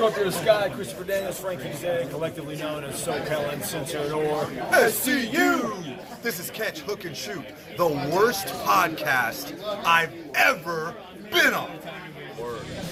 [0.00, 6.22] Up to the sky, Christopher Daniels, Frankie Zay, collectively known as SoCal Uncensored or SCU.
[6.22, 7.44] This is Catch, Hook, and Shoot,
[7.76, 9.52] the worst podcast
[9.84, 10.94] I've ever
[11.32, 11.70] been on.
[12.36, 12.87] What's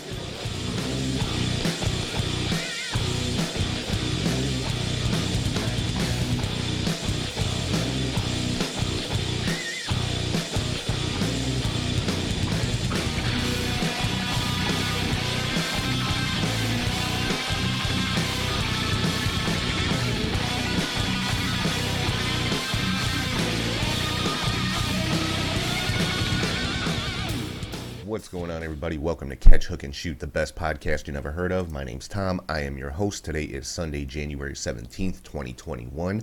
[28.77, 28.99] everybody?
[28.99, 31.73] Welcome to Catch, Hook, and Shoot, the best podcast you never heard of.
[31.73, 32.43] My name's Tom.
[32.47, 33.25] I am your host.
[33.25, 36.23] Today is Sunday, January 17th, 2021.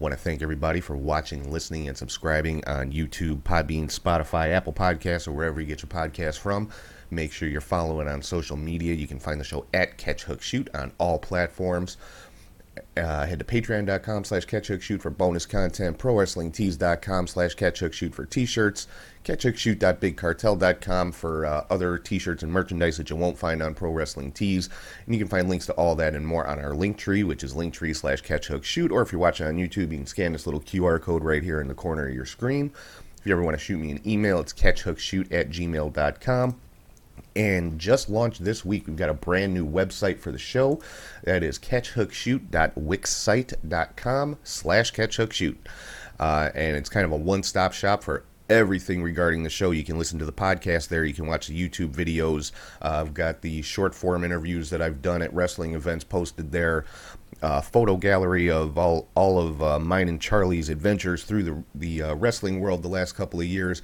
[0.00, 5.28] Want to thank everybody for watching, listening, and subscribing on YouTube, Podbean, Spotify, Apple Podcasts,
[5.28, 6.70] or wherever you get your podcasts from.
[7.12, 8.94] Make sure you're following on social media.
[8.94, 11.98] You can find the show at Catch, Hook, Shoot on all platforms.
[12.96, 18.86] Uh, head to patreon.com slash catchhookshoot for bonus content, prowrestlingtees.com slash catchhookshoot for t-shirts,
[19.24, 24.70] catchhookshoot.bigcartel.com for uh, other t-shirts and merchandise that you won't find on Pro Wrestling Tees.
[25.04, 27.44] And you can find links to all that and more on our link tree, which
[27.44, 28.90] is linktree slash catchhookshoot.
[28.90, 31.60] Or if you're watching on YouTube, you can scan this little QR code right here
[31.60, 32.72] in the corner of your screen.
[33.18, 36.58] If you ever want to shoot me an email, it's catchhookshoot at gmail.com
[37.34, 38.86] and just launched this week.
[38.86, 40.80] We've got a brand new website for the show.
[41.24, 45.56] That is catchhookshoot.wixsite.com slash catchhookshoot.
[46.20, 49.70] Uh, and it's kind of a one-stop shop for everything regarding the show.
[49.70, 51.04] You can listen to the podcast there.
[51.04, 52.52] You can watch the YouTube videos.
[52.82, 56.84] Uh, I've got the short form interviews that I've done at wrestling events posted there.
[57.40, 62.02] Uh, photo gallery of all all of uh, mine and Charlie's adventures through the the
[62.02, 63.82] uh, wrestling world the last couple of years,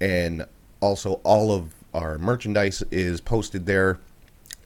[0.00, 0.44] and
[0.80, 4.00] also all of our merchandise is posted there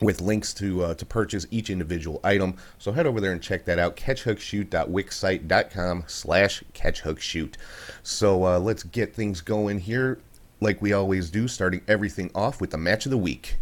[0.00, 2.56] with links to uh, to purchase each individual item.
[2.78, 3.96] So head over there and check that out.
[3.96, 7.54] Catchhookshoot.wixsite.com slash catchhookshoot.
[8.02, 10.18] So uh, let's get things going here
[10.60, 13.56] like we always do, starting everything off with the match of the week.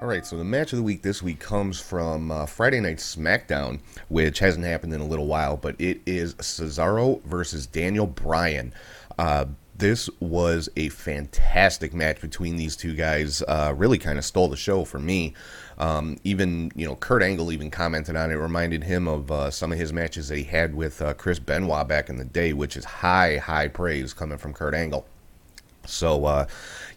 [0.00, 2.98] All right, so the match of the week this week comes from uh, Friday Night
[2.98, 8.74] SmackDown, which hasn't happened in a little while, but it is Cesaro versus Daniel Bryan.
[9.18, 13.42] Uh, this was a fantastic match between these two guys.
[13.42, 15.34] Uh, really kind of stole the show for me.
[15.78, 18.34] Um, even you know, Kurt Angle even commented on it.
[18.34, 21.88] Reminded him of uh, some of his matches that he had with uh, Chris Benoit
[21.88, 25.06] back in the day, which is high, high praise coming from Kurt Angle.
[25.86, 26.46] So, uh,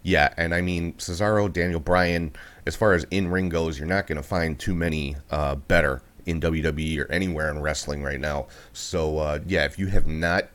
[0.03, 2.31] yeah, and I mean Cesaro, Daniel Bryan.
[2.65, 6.01] As far as in ring goes, you're not going to find too many uh, better
[6.25, 8.47] in WWE or anywhere in wrestling right now.
[8.73, 10.49] So, uh, yeah, if you have not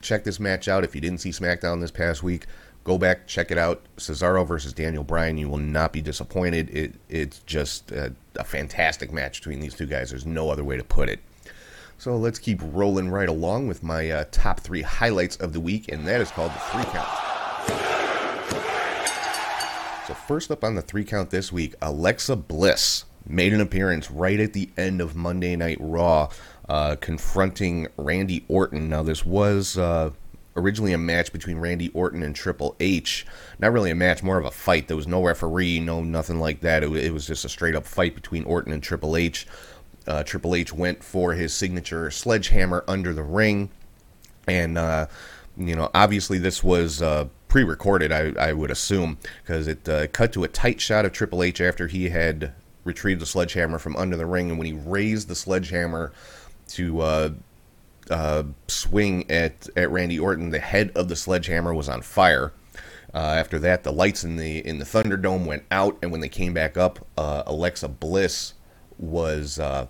[0.00, 0.84] check this match out.
[0.84, 2.46] If you didn't see SmackDown this past week,
[2.84, 3.82] go back, check it out.
[3.96, 5.38] Cesaro versus Daniel Bryan.
[5.38, 6.70] You will not be disappointed.
[6.70, 10.10] It, it's just a, a fantastic match between these two guys.
[10.10, 11.20] There's no other way to put it.
[11.98, 15.90] So let's keep rolling right along with my uh, top three highlights of the week,
[15.90, 17.08] and that is called the three count.
[20.06, 24.40] So, first up on the three count this week, Alexa Bliss made an appearance right
[24.40, 26.30] at the end of Monday Night Raw
[26.68, 28.88] uh, confronting Randy Orton.
[28.88, 30.10] Now, this was uh,
[30.56, 33.26] originally a match between Randy Orton and Triple H.
[33.58, 34.88] Not really a match, more of a fight.
[34.88, 36.82] There was no referee, no nothing like that.
[36.82, 39.46] It, it was just a straight up fight between Orton and Triple H.
[40.06, 43.70] Uh, Triple H went for his signature sledgehammer under the ring.
[44.46, 45.06] And, uh,
[45.56, 50.06] you know, obviously this was uh, pre recorded, I, I, would assume, because it uh,
[50.08, 52.52] cut to a tight shot of Triple H after he had
[52.84, 54.48] retrieved the sledgehammer from under the ring.
[54.48, 56.12] And when he raised the sledgehammer,
[56.68, 57.30] to uh,
[58.10, 62.52] uh, swing at, at Randy Orton, the head of the sledgehammer was on fire.
[63.14, 66.28] Uh, after that, the lights in the in the Thunderdome went out, and when they
[66.28, 68.52] came back up, uh, Alexa Bliss
[68.98, 69.86] was uh,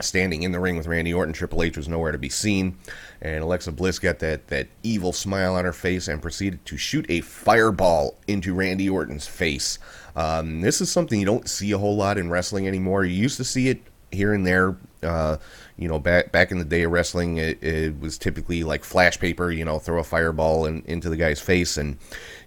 [0.00, 1.32] standing in the ring with Randy Orton.
[1.32, 2.78] Triple H was nowhere to be seen,
[3.20, 7.06] and Alexa Bliss got that that evil smile on her face and proceeded to shoot
[7.08, 9.78] a fireball into Randy Orton's face.
[10.16, 13.04] Um, this is something you don't see a whole lot in wrestling anymore.
[13.04, 14.76] You used to see it here and there.
[15.02, 15.38] Uh,
[15.82, 19.18] you know, back back in the day of wrestling, it, it, was typically like flash
[19.18, 19.50] paper.
[19.50, 21.98] You know, throw a fireball in, into the guy's face, and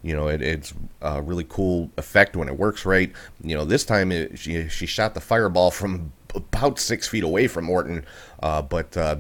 [0.02, 3.12] you know, it, it's a really cool effect when it works right.
[3.44, 7.48] You know, this time it, she she shot the fireball from about six feet away
[7.48, 8.06] from Orton,
[8.42, 8.96] uh, but.
[8.96, 9.18] Uh,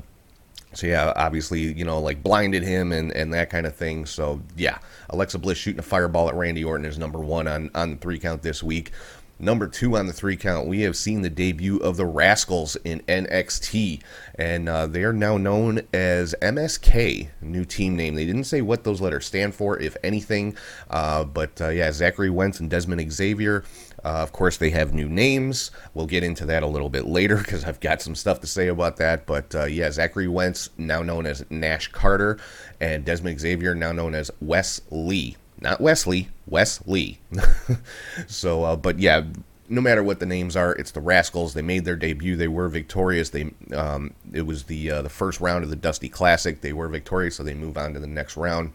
[0.74, 4.06] so yeah, obviously, you know, like blinded him and, and that kind of thing.
[4.06, 4.80] So yeah,
[5.10, 8.20] Alexa Bliss shooting a fireball at Randy Orton is number one on, on the three
[8.20, 8.92] count this week.
[9.38, 13.02] Number two on the three count, we have seen the debut of the Rascals in
[13.02, 14.02] NXT,
[14.36, 18.16] and uh, they are now known as MSK, new team name.
[18.16, 20.56] They didn't say what those letters stand for, if anything,
[20.90, 23.66] uh, but uh, yeah, Zachary Wentz and Dezmond Xavier.
[24.06, 25.70] Uh, of course, they have new names.
[25.94, 28.70] We'll get into that a little bit later because I've got some stuff to say
[28.70, 29.26] about that.
[29.26, 32.40] But uh, yeah, Zachary Wentz, now known as Nash Carter,
[32.80, 37.20] and Dezmond Xavier, now known as Wes Lee not Wesley, Wes Lee.
[38.28, 39.24] so, uh, but yeah,
[39.68, 41.54] no matter what the names are, it's the Rascals.
[41.54, 42.36] They made their debut.
[42.36, 43.30] They were victorious.
[43.30, 46.62] They um, it was the uh, the first round of the Dusty Classic.
[46.62, 48.74] They were victorious, so they move on to the next round.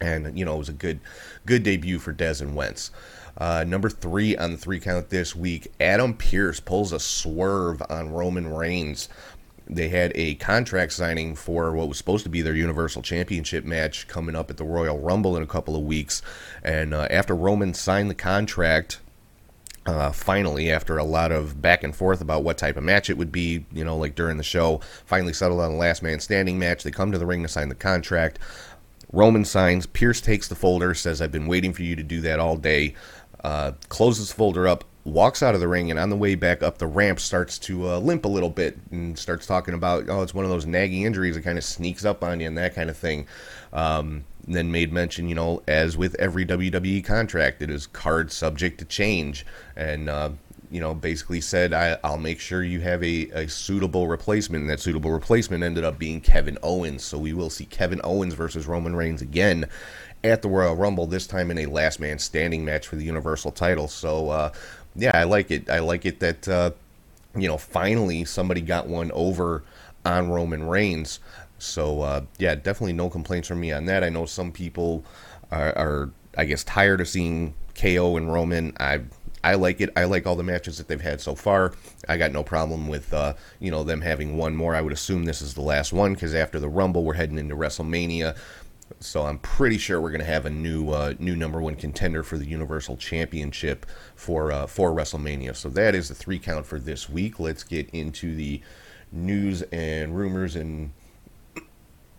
[0.00, 1.00] And you know it was a good
[1.44, 2.90] good debut for Dez and Wentz.
[3.38, 8.10] Uh, number three on the three count this week, Adam Pearce pulls a swerve on
[8.10, 9.10] Roman Reigns
[9.68, 14.06] they had a contract signing for what was supposed to be their Universal Championship match
[14.06, 16.22] coming up at the Royal Rumble in a couple of weeks.
[16.62, 19.00] And uh, after Roman signed the contract,
[19.86, 23.16] uh, finally, after a lot of back and forth about what type of match it
[23.16, 26.58] would be, you know, like during the show, finally settled on a last man standing
[26.58, 26.82] match.
[26.82, 28.38] They come to the ring to sign the contract.
[29.12, 29.86] Roman signs.
[29.86, 32.94] Pearce takes the folder, says, I've been waiting for you to do that all day.
[33.44, 36.78] Uh, closes folder up, walks out of the ring and on the way back up
[36.78, 40.34] the ramp starts to uh, limp a little bit and starts talking about oh it's
[40.34, 42.90] one of those nagging injuries that kind of sneaks up on you and that kind
[42.90, 43.26] of thing.
[43.72, 48.78] Um, then made mention you know as with every wwe contract it is card subject
[48.78, 49.46] to change.
[49.76, 50.30] And uh,
[50.72, 54.62] you know basically said I, will make sure you have a, a suitable replacement.
[54.62, 57.04] And that suitable replacement ended up being kevin owens.
[57.04, 59.66] So we will see kevin owens versus roman reigns again
[60.24, 63.52] at the Royal Rumble, this time in a last man standing match for the Universal
[63.52, 63.88] title.
[63.88, 64.52] So, uh,
[64.96, 65.68] yeah, I like it.
[65.70, 66.70] I like it that uh,
[67.36, 69.62] you know finally somebody got one over
[70.04, 71.20] on Roman Reigns.
[71.58, 74.04] So uh, yeah, definitely no complaints from me on that.
[74.04, 75.04] I know some people
[75.50, 78.74] are, are, I guess tired of seeing KO and Roman.
[78.78, 79.00] I
[79.44, 79.90] I like it.
[79.96, 81.72] I like all the matches that they've had so far.
[82.08, 84.74] I got no problem with uh, you know them having one more.
[84.74, 87.54] I would assume this is the last one because after the Rumble, we're heading into
[87.54, 88.36] WrestleMania.
[89.00, 92.22] So I'm pretty sure we're going to have a new uh, new number one contender
[92.22, 95.54] for the Universal Championship for uh, for WrestleMania.
[95.54, 97.38] So that is the three count for this week.
[97.38, 98.62] Let's get into the
[99.12, 100.92] news and rumors and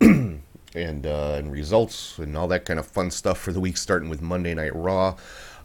[0.00, 4.08] and uh, and results and all that kind of fun stuff for the week, starting
[4.08, 5.16] with Monday Night Raw.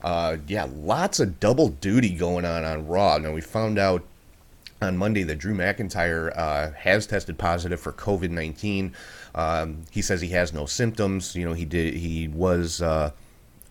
[0.01, 3.17] Uh, yeah, lots of double duty going on on Raw.
[3.19, 4.03] Now we found out
[4.83, 8.93] on Monday that Drew McIntyre uh, has tested positive for COVID nineteen.
[9.33, 11.35] Um, he says he has no symptoms.
[11.35, 11.95] You know, he did.
[11.95, 13.11] He was uh,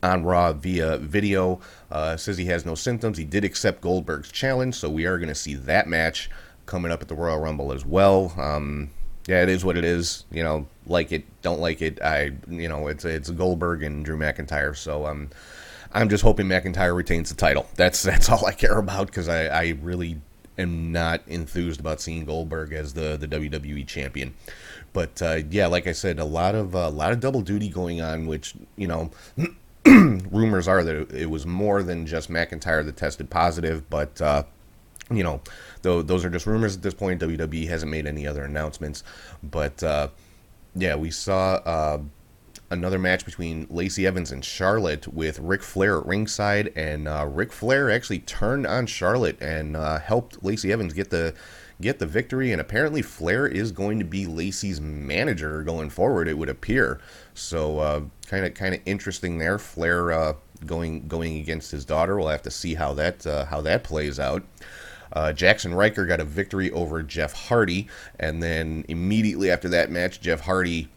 [0.03, 1.61] on Raw via video.
[1.91, 3.19] Uh, says he has no symptoms.
[3.19, 6.31] He did accept Goldberg's challenge, so we are going to see that match
[6.67, 8.33] coming up at the Royal Rumble as well.
[8.37, 8.91] Um,
[9.29, 10.25] yeah, it is what it is.
[10.33, 12.03] You know, like it, don't like it.
[12.03, 14.77] I, you know, it's it's Goldberg and Drew McIntyre.
[14.77, 15.31] So um,
[15.93, 17.67] I'm just hoping McIntyre retains the title.
[17.77, 20.21] That's that's all I care about because I, I really
[20.59, 24.35] am not enthused about seeing Goldberg as the the WWE champion.
[24.93, 27.69] But uh, yeah, like I said, a lot of a uh, lot of double duty
[27.69, 29.11] going on, which you know.
[29.85, 34.45] rumors are that it was more than just McIntyre that tested positive, but uh,
[35.11, 35.41] you know,
[35.83, 37.21] though those are just rumors at this point.
[37.21, 39.03] WWE hasn't made any other announcements,
[39.43, 40.09] but uh,
[40.75, 41.99] yeah, we saw uh,
[42.73, 47.53] another match between Lacey Evans and Charlotte with Ric Flair at ringside, and uh, Ric
[47.53, 51.35] Flair actually turned on Charlotte and uh, helped Lacey Evans get the
[51.81, 52.53] get the victory.
[52.53, 56.29] And apparently, Flair is going to be Lacey's manager going forward.
[56.29, 57.01] It would appear.
[57.35, 59.59] So, kind of kind of interesting there.
[59.59, 60.33] Flair uh,
[60.67, 62.17] going going against his daughter.
[62.17, 64.43] We'll have to see how that uh, how that plays out.
[65.13, 67.89] Uh, Jaxson Ryker got a victory over Jeff Hardy,
[68.19, 70.89] and then immediately after that match, Jeff Hardy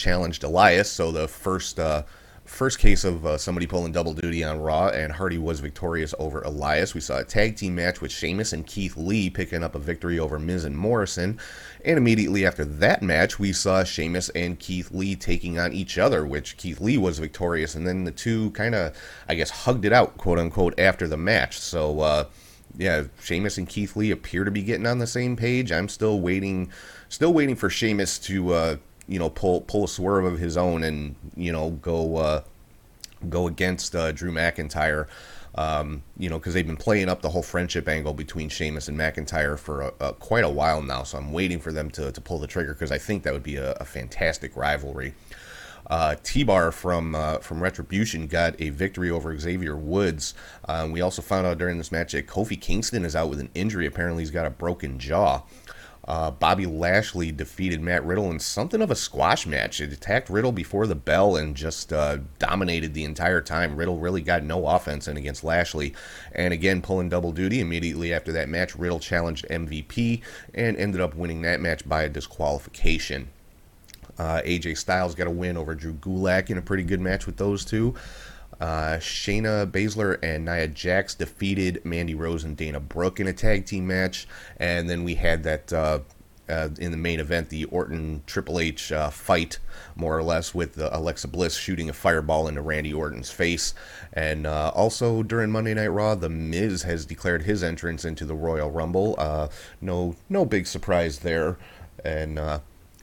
[0.00, 0.90] challenged Elias.
[0.90, 2.04] So the first uh,
[2.50, 6.42] first case of uh, somebody pulling double duty on Raw, and Hardy was victorious over
[6.42, 6.94] Elias.
[6.94, 10.18] We saw a tag team match with Sheamus and Keith Lee picking up a victory
[10.18, 11.38] over Miz and Morrison.
[11.84, 16.26] And immediately after that match, we saw Sheamus and Keith Lee taking on each other,
[16.26, 17.74] which Keith Lee was victorious.
[17.74, 18.96] And then the two kind of,
[19.28, 21.58] I guess, hugged it out, quote unquote, after the match.
[21.58, 22.24] So, uh,
[22.76, 25.70] yeah, Sheamus and Keith Lee appear to be getting on the same page.
[25.72, 26.70] I'm still waiting,
[27.08, 28.76] still waiting for Sheamus to, uh,
[29.10, 32.42] you know pull pull a swerve of his own and you know go uh,
[33.28, 35.06] go against uh, Drew McIntyre.
[35.56, 38.96] Um, you know, because they've been playing up the whole friendship angle between Sheamus and
[38.96, 41.02] McIntyre for a, a, quite a while now.
[41.02, 43.42] So I'm waiting for them to, to pull the trigger because I think that would
[43.42, 45.12] be a, a fantastic rivalry.
[45.88, 50.34] Uh, T-Bar from uh, from Retribution got a victory over Xavier Woods.
[50.68, 53.50] Um, we also found out during this match that Kofi Kingston is out with an
[53.54, 53.86] injury.
[53.86, 55.42] Apparently, he's got a broken jaw.
[56.06, 59.80] Uh, Bobby Lashley defeated Matt Riddle in something of a squash match.
[59.80, 63.76] It attacked Riddle before the bell and just uh, dominated the entire time.
[63.76, 65.94] Riddle really got no offense in against Lashley.
[66.32, 70.22] And again, pulling double duty immediately after that match, Riddle challenged MVP
[70.54, 73.28] and ended up winning that match by a disqualification.
[74.18, 77.36] Uh, AJ Styles got a win over Drew Gulak in a pretty good match with
[77.36, 77.94] those two.
[78.60, 83.64] Uh, Shayna Baszler and Nia Jax defeated Mandy Rose and Dana Brooke in a tag
[83.64, 86.00] team match, and then we had that uh,
[86.48, 89.58] uh, in the main event, the Orton Triple H uh, fight,
[89.96, 93.72] more or less, with Alexa Bliss shooting a fireball into Randy Orton's face,
[94.12, 98.34] and uh, also during Monday Night Raw, The Miz has declared his entrance into the
[98.34, 99.14] Royal Rumble.
[99.16, 99.48] Uh,
[99.80, 101.56] no, no big surprise there,
[102.04, 102.38] and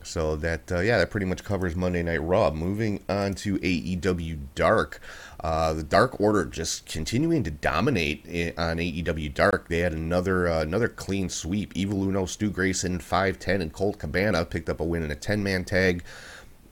[0.08, 2.50] so that uh, yeah, that pretty much covers Monday Night Raw.
[2.52, 5.02] Moving on to AEW Dark,
[5.42, 8.26] uh, the Dark Order just continuing to dominate
[8.58, 9.68] on AEW Dark.
[9.68, 11.74] They had another uh, another clean sweep.
[11.76, 15.16] Evil Uno, Stu Grayson, five ten, and Colt Cabana picked up a win in a
[15.16, 16.04] ten man tag.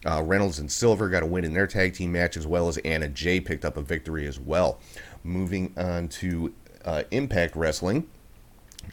[0.06, 2.78] Uh, Reynolds and Silver got a win in their tag team match, as well as
[2.80, 4.80] Anna Jay picked up a victory as well.
[5.24, 6.54] Moving on to
[6.84, 8.08] uh, Impact Wrestling.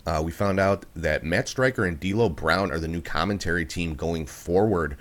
[0.07, 3.95] Uh, we found out that Matt Striker and D'Lo Brown are the new commentary team
[3.95, 4.97] going forward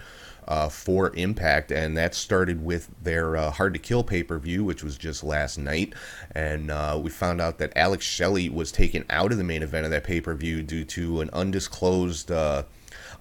[0.51, 4.65] uh, for Impact, and that started with their uh, Hard to Kill pay per view,
[4.65, 5.93] which was just last night.
[6.36, 9.86] And uh, we found out that Alex Shelley was taken out of the main event
[9.86, 12.63] of that pay per view due to an undisclosed uh,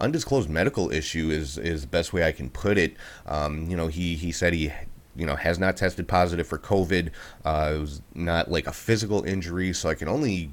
[0.00, 2.96] undisclosed medical issue is is the best way I can put it.
[3.26, 4.72] Um, you know, he he said he
[5.14, 7.10] you know has not tested positive for COVID.
[7.44, 10.50] Uh, it was not like a physical injury, so I can only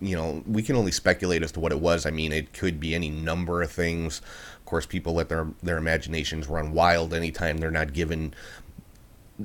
[0.00, 2.04] you know, we can only speculate as to what it was.
[2.04, 4.20] I mean, it could be any number of things.
[4.64, 8.32] Of course, people let their their imaginations run wild anytime they're not given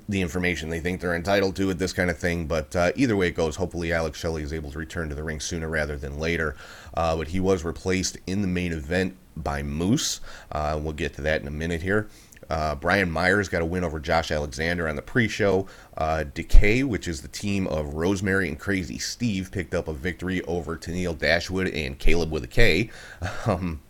[0.08, 2.46] the information they think they're entitled to with this kind of thing.
[2.46, 5.24] But uh, either way it goes, hopefully Alex Shelley is able to return to the
[5.24, 6.56] ring sooner rather than later.
[6.94, 10.22] Uh, but he was replaced in the main event by Moose.
[10.54, 12.08] Uh, we'll get to that in a minute here.
[12.50, 15.68] Uh, Brian Myers got a win over Josh Alexander on the pre-show.
[15.98, 20.42] Uh, Decay, which is the team of Rosemary and Crazy Steve, picked up a victory
[20.44, 22.90] over Tennille Dashwood and Caleb with a K.
[23.46, 23.82] Um,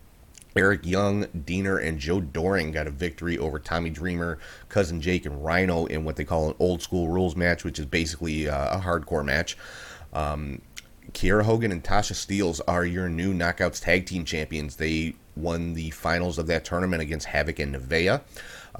[0.56, 4.38] Eric Young, Deaner, and Joe Doering got a victory over Tommy Dreamer,
[4.68, 7.86] Cousin Jake, and Rhino in what they call an old school rules match, which is
[7.86, 9.56] basically uh, a hardcore match.
[10.12, 10.62] Um,
[11.12, 14.76] Kiera Hogan and Tasha Steelz are your new Knockouts Tag Team Champions.
[14.76, 18.20] They won the finals of that tournament against Havoc and Nevaeh.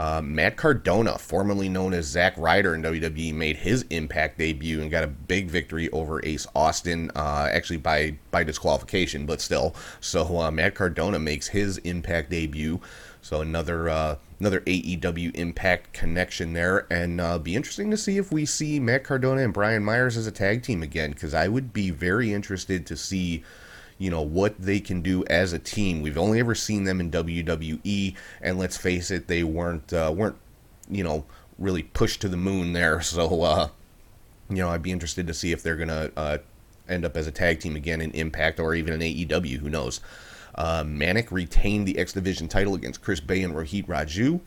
[0.01, 4.91] Uh, Matt Cardona, formerly known as Zack Ryder in WWE, made his Impact debut and
[4.91, 9.75] got a big victory over Ace Austin, uh, actually by by disqualification, but still.
[10.01, 12.81] So uh, Matt Cardona makes his Impact debut.
[13.21, 18.33] So another uh, another AEW Impact connection there, and uh, be interesting to see if
[18.33, 21.75] we see Matt Cardona and Brian Myers as a tag team again, because I would
[21.75, 23.45] be very interested to see
[24.01, 26.01] you know what they can do as a team.
[26.01, 30.37] We've only ever seen them in WWE, and let's face it, they weren't uh, weren't
[30.89, 31.27] you know
[31.59, 33.01] really pushed to the moon there.
[33.11, 33.69] So uh,
[34.49, 36.39] you know, I'd be interested to see if they're gonna uh,
[36.89, 39.59] end up as a tag team again in Impact or even in AEW.
[39.59, 40.01] Who knows?
[40.55, 44.41] Uh, Manik retained the X Division title against Chris Bey and Rohit Raju.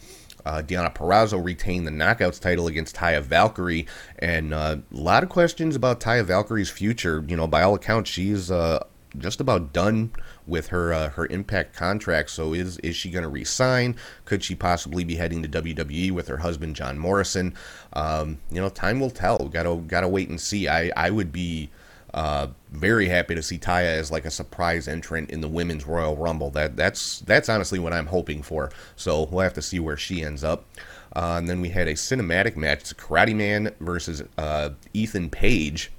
[0.46, 3.86] Uh, Deonna Purrazzo retained the Knockouts title against Taya Valkyrie,
[4.20, 7.24] and uh, a lot of questions about Taya Valkyrie's future.
[7.28, 8.84] You know, by all accounts, she's uh,
[9.17, 10.12] just about done
[10.48, 12.29] with her uh, her Impact contract.
[12.29, 13.96] So is is she going to resign?
[14.25, 17.55] Could she possibly be heading to WWE with her husband John Morrison?
[17.93, 19.48] Um, you know, time will tell.
[19.50, 20.67] Got to got to wait and see.
[20.67, 21.70] I I would be.
[22.15, 26.15] Uh, very happy to see Taya as like a surprise entrant in the women's Royal
[26.15, 26.51] Rumble.
[26.51, 28.70] That that's that's honestly what I'm hoping for.
[28.96, 30.63] So we'll have to see where she ends up.
[31.15, 35.91] Uh, and then we had a cinematic match: it's Karate Man versus uh, Ethan Page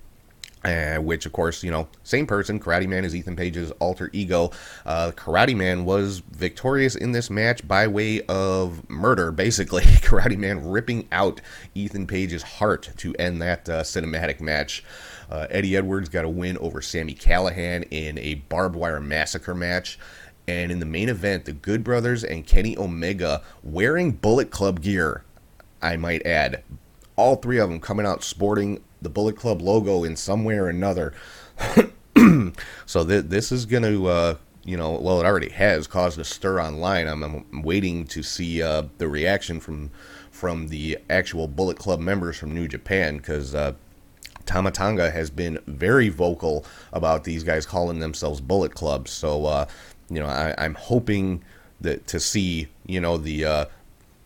[0.64, 2.58] uh, which, of course, you know, same person.
[2.58, 4.50] Karate Man is Ethan Page's alter ego.
[4.86, 9.82] Uh, Karate Man was victorious in this match by way of murder, basically.
[9.82, 11.40] Karate Man ripping out
[11.74, 14.84] Ethan Page's heart to end that uh, cinematic match.
[15.30, 19.98] Uh, Eddie Edwards got a win over Sami Callihan in a barbed wire massacre match.
[20.46, 25.24] And in the main event, the Good Brothers and Kenny Omega wearing Bullet Club gear,
[25.80, 26.62] I might add.
[27.16, 30.68] All three of them coming out sporting the Bullet Club logo in some way or
[30.68, 31.14] another.
[32.86, 36.24] so th- this is going to, uh, you know, well, it already has caused a
[36.24, 37.06] stir online.
[37.06, 39.90] I'm, I'm waiting to see uh, the reaction from
[40.30, 43.72] from the actual Bullet Club members from New Japan because uh,
[44.46, 49.06] Tama Tonga has been very vocal about these guys calling themselves Bullet Club.
[49.06, 49.66] So, uh,
[50.10, 51.44] you know, I, am hoping
[51.80, 53.64] that to see, you know, the uh,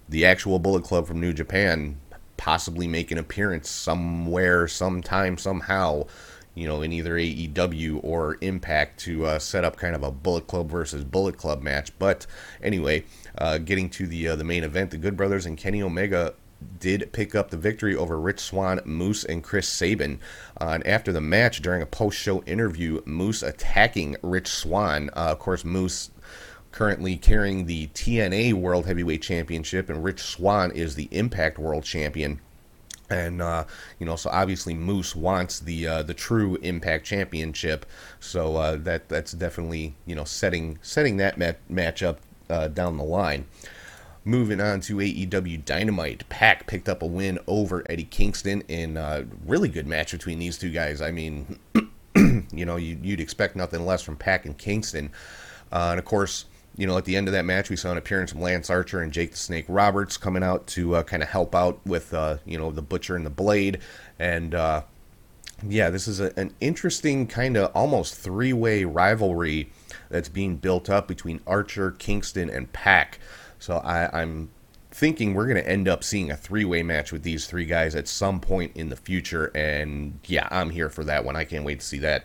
[0.09, 1.99] the actual Bullet Club from New Japan
[2.39, 6.07] possibly make an appearance somewhere, sometime, somehow,
[6.55, 10.47] you know, in either AEW or Impact to uh, set up kind of a Bullet
[10.47, 11.93] Club versus Bullet Club match.
[11.99, 12.27] But
[12.63, 13.05] anyway,
[13.37, 16.33] uh, getting to the uh, the main event, the Good Brothers and Kenny Omega
[16.81, 20.19] did pick up the victory over Rich Swann, Moose, and Chris Sabin.
[20.61, 25.11] Uh, and after the match, during a post show interview, Moose attacking Rich Swann.
[25.11, 26.11] Uh, of course, Moose
[26.73, 32.41] currently carrying the TNA World Heavyweight Championship, and Rich Swann is the Impact World Champion.
[33.11, 33.65] And uh,
[33.99, 37.87] you know, so obviously Moose wants the uh, the true Impact Championship.
[38.21, 42.19] So uh, that that's definitely you know setting setting that mat- matchup
[42.51, 43.47] uh, down the line.
[44.25, 49.25] Moving on to AEW Dynamite, Pac picked up a win over Eddie Kingston in a
[49.47, 51.01] really good match between these two guys.
[51.01, 51.59] I mean,
[52.53, 55.13] you know, you, would expect nothing less from Pac and Kingston.
[55.73, 56.45] Uh, and of course,
[56.79, 59.03] you know, at the end of that match, we saw an appearance from Lance Archer
[59.03, 62.39] and Jake the Snake Roberts coming out to uh, kind of help out with, uh,
[62.47, 63.81] you know, the Butcher and the Blade.
[64.21, 64.83] And uh,
[65.67, 69.71] yeah, this is a, an interesting kind of almost three way rivalry
[70.09, 73.19] that's being built up between Archer, Kingston, and Pac.
[73.59, 74.51] So I, I'm
[74.93, 77.97] thinking we're going to end up seeing a three way match with these three guys
[77.97, 79.51] at some point in the future.
[79.53, 81.35] And yeah, I'm here for that one.
[81.35, 82.25] I can't wait to see that.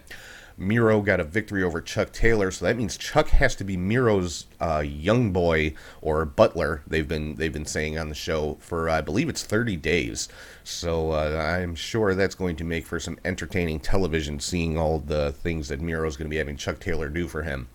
[0.58, 4.46] Miro got a victory over Chuck Taylor, so that means Chuck has to be Miro's
[4.62, 6.84] uh, young boy or butler.
[6.88, 10.30] They've been they've been saying on the show for I believe it's 30 days.
[10.64, 15.32] So uh, I'm sure that's going to make for some entertaining television, seeing all the
[15.32, 17.68] things that Miro's going to be having Chuck Taylor do for him.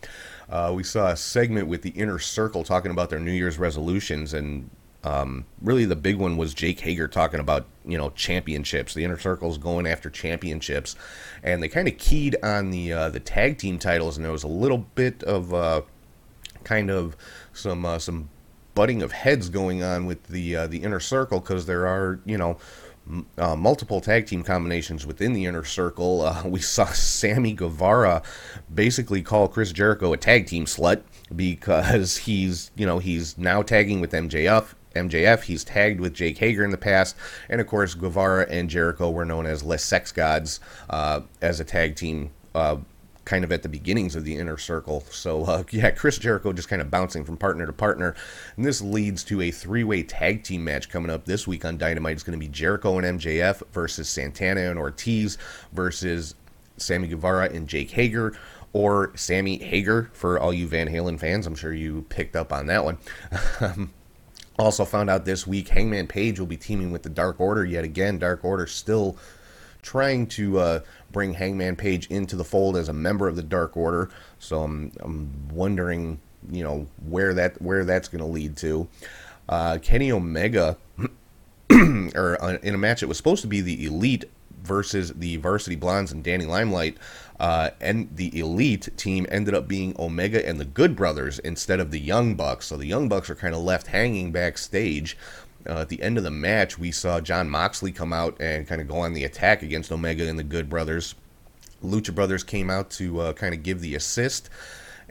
[0.49, 4.33] Uh, we saw a segment with the inner circle talking about their New Year's resolutions,
[4.33, 4.71] and
[5.05, 8.95] um, really, the big one was Jake Hager talking about you know championships.
[8.95, 10.97] The inner circle's going after championships,
[11.43, 14.43] and they kind of keyed on the uh, the tag team titles, and there was
[14.43, 15.83] a little bit of uh,
[16.65, 17.17] kind of
[17.53, 18.29] some uh, some
[18.75, 22.39] butting of heads going on with the uh, the inner circle because there are you
[22.39, 22.57] know.
[23.39, 26.21] Uh, multiple tag team combinations within the inner circle.
[26.21, 28.21] Uh, we saw Sammy Guevara
[28.75, 31.01] basically call Chris Jericho a tag team slut
[31.35, 35.43] because he's you know he's now tagging with MJF MJF.
[35.43, 37.17] He's tagged with Jake Hager in the past,
[37.49, 41.65] and of course, Guevara and Jericho were known as Les Sex Gods uh, as a
[41.65, 42.31] tag team.
[42.55, 42.79] Uh,
[43.29, 45.05] kind of at the beginnings of the inner circle.
[45.11, 48.17] So, uh, yeah, Chris Jericho just kind of bouncing from partner to partner.
[48.57, 51.77] And this leads to a three way tag team match coming up this week on
[51.77, 52.15] Dynamite.
[52.15, 55.37] It's going to be Jericho and MJF versus Santana and Ortiz
[55.73, 56.35] versus
[56.79, 58.35] Sammy Guevara and Jake Hager.
[58.73, 61.47] Or Sammy Hager for all you Van Halen fans.
[61.47, 62.99] I'm sure you picked up on that one.
[64.59, 67.85] Also found out this week Hangman Page will be teaming with the Dark Order yet
[67.85, 68.19] again.
[68.19, 69.17] Dark Order still
[69.83, 70.81] trying to uh,
[71.13, 74.11] bring Hangman Page into the fold as a member of the Dark Order.
[74.39, 78.89] So I'm, I'm wondering, you know, where that where that's going to lead to.
[79.49, 80.77] Uh, Kenny Omega,
[81.71, 84.25] or uh, in a match that was supposed to be the Elite
[84.69, 86.99] versus the Varsity Blondes and Danny Limelight,
[87.41, 91.91] uh, and the elite team ended up being Omega and the Good Brothers instead of
[91.91, 92.67] the Young Bucks.
[92.67, 95.17] So the Young Bucks are kind of left hanging backstage.
[95.69, 98.81] Uh, at the end of the match, we saw Jon Moxley come out and kind
[98.81, 101.15] of go on the attack against Omega and the Good Brothers.
[101.83, 104.51] Lucha Brothers came out to uh, kind of give the assist,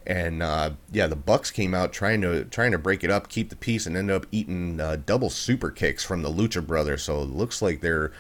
[0.06, 3.50] and uh, yeah, the Bucks came out trying to trying to break it up, keep
[3.50, 7.04] the peace, and ended up eating uh, double super kicks from the Lucha Brothers.
[7.04, 8.12] So it looks like they're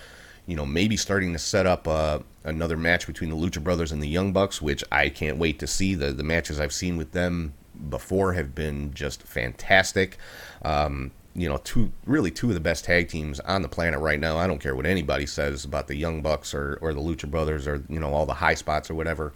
[0.48, 4.02] you know, maybe starting to set up uh, another match between the Lucha Brothers and
[4.02, 5.94] the Young Bucks, which I can't wait to see.
[5.94, 7.54] The the matches I've seen with them
[7.90, 10.18] before have been just fantastic.
[10.64, 14.20] Um, you know, two really two of the best tag teams on the planet right
[14.20, 14.38] now.
[14.38, 17.68] I don't care what anybody says about the Young Bucks or, or the Lucha Brothers
[17.68, 19.34] or you know all the high spots or whatever.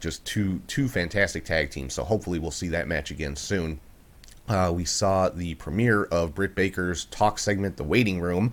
[0.00, 1.94] Just two two fantastic tag teams.
[1.94, 3.78] So hopefully we'll see that match again soon.
[4.48, 8.52] Uh, we saw the premiere of Britt Baker's talk segment, The Waiting Room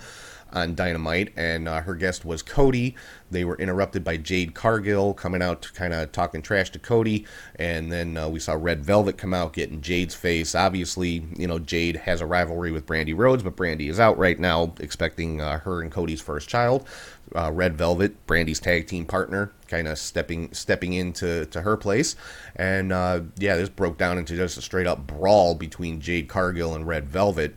[0.51, 2.95] on Dynamite, and uh, her guest was Cody.
[3.31, 7.91] They were interrupted by Jade Cargill coming out, kind of talking trash to Cody, and
[7.91, 10.55] then uh, we saw Red Velvet come out getting Jade's face.
[10.55, 14.39] Obviously, you know Jade has a rivalry with Brandi Rhodes, but Brandi is out right
[14.39, 16.87] now, expecting uh, her and Cody's first child.
[17.35, 22.15] Uh, Red Velvet, Brandi's tag team partner, kind of stepping stepping into to her place,
[22.55, 26.73] and uh, yeah, this broke down into just a straight up brawl between Jade Cargill
[26.73, 27.55] and Red Velvet,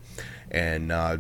[0.51, 1.17] and uh,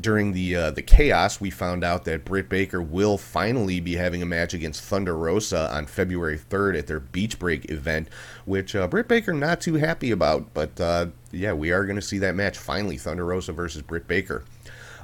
[0.00, 4.22] during the uh, the chaos, we found out that Britt Baker will finally be having
[4.22, 8.08] a match against Thunder Rosa on February 3rd at their Beach Break event,
[8.44, 10.52] which uh, Britt Baker not too happy about.
[10.54, 14.06] But uh, yeah, we are going to see that match finally: Thunder Rosa versus Britt
[14.06, 14.44] Baker.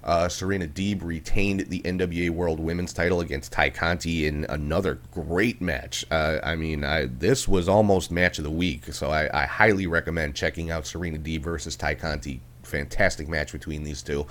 [0.05, 5.63] Uh, Serena Deeb retained the NWA World Women's title against Tay Conti in another great
[5.63, 6.05] match.
[6.11, 9.87] Uh, I mean, I, this was almost match of the week, so I, I highly
[9.87, 12.43] recommend checking out Serena Deeb versus Tay Conti.
[12.65, 14.27] Fantastic match between these two.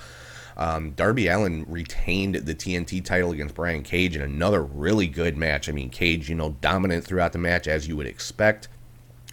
[0.57, 5.67] Um, Darby Allin retained the TNT title against Brian Cage in another really good match.
[5.67, 8.67] I mean, Cage, you know, dominant throughout the match as you would expect,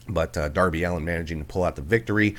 [0.09, 2.37] but uh, Darby Allin managing to pull out the victory.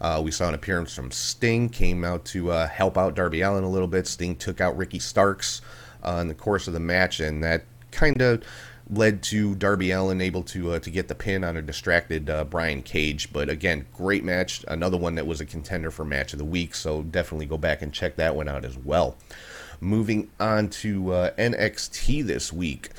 [0.00, 3.64] Uh, we saw an appearance from Sting, came out to uh, help out Darby Allin
[3.64, 4.06] a little bit.
[4.06, 5.62] Sting took out Ricky Starks
[6.02, 8.42] uh, in the course of the match, and that kind of
[8.90, 12.44] led to Darby Allin able to uh, to get the pin on a distracted uh,
[12.44, 13.32] Brian Cage.
[13.32, 14.64] But again, great match.
[14.68, 16.74] Another one that was a contender for match of the week.
[16.74, 19.16] So definitely go back and check that one out as well.
[19.80, 22.90] Moving on to uh, NXT this week.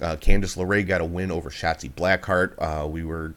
[0.00, 2.54] Uh, Candice LeRae got a win over Shotzi Blackheart.
[2.58, 3.34] Uh, we were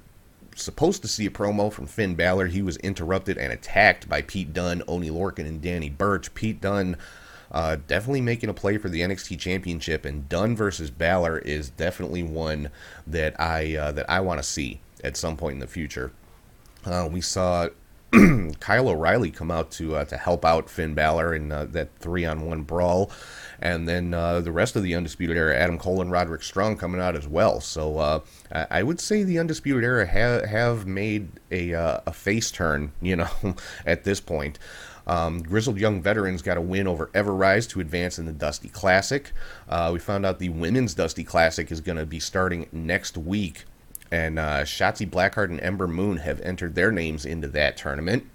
[0.55, 2.47] supposed to see a promo from Finn Balor.
[2.47, 6.33] He was interrupted and attacked by Pete Dunne, Oney Lorcan, and Danny Burch.
[6.33, 6.97] Pete Dunne
[7.51, 12.23] uh, definitely making a play for the NXT Championship, and Dunne versus Balor is definitely
[12.23, 12.69] one
[13.05, 16.11] that I uh, that I want to see at some point in the future.
[16.85, 17.69] Uh, we saw
[18.59, 22.25] Kyle O'Reilly come out to uh, to help out Finn Balor in uh, that three
[22.25, 23.11] on one brawl,
[23.61, 26.99] and then uh, the rest of the Undisputed Era, Adam Cole and Roderick Strong coming
[26.99, 27.61] out as well.
[27.61, 33.15] So I would say the Undisputed Era ha- have made a a face turn, you
[33.15, 33.29] know,
[33.85, 34.59] at this point.
[35.07, 39.31] Um, Grizzled Young Veterans got a win over Ever-Rise to advance in the Dusty Classic.
[39.67, 43.63] Uh, we found out the Women's Dusty Classic is going to be starting next week,
[44.11, 48.27] and uh, Shotzi Blackheart and Ember Moon have entered their names into that tournament.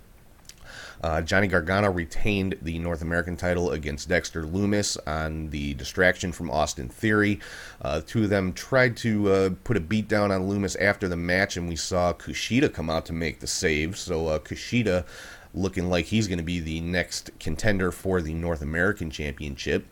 [1.03, 6.49] Uh, Johnny Gargano retained the North American title against Dexter Lumis on the distraction from
[6.49, 7.41] Austin Theory.
[7.81, 11.17] Uh, two of them tried to uh, put a beat down on Lumis after the
[11.17, 13.99] match, and we saw Kushida come out to make the save.
[13.99, 15.05] So uh, Kushida
[15.55, 19.87] looking like he's going to be the next contender for the North American Championship.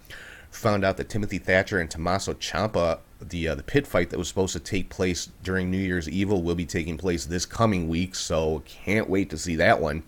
[0.51, 4.27] Found out that Timothy Thatcher and Tommaso Ciampa, the uh, the pit fight that was
[4.27, 8.17] supposed to take place during New Year's Evil, will be taking place this coming week.
[8.17, 10.03] So can't wait to see that one.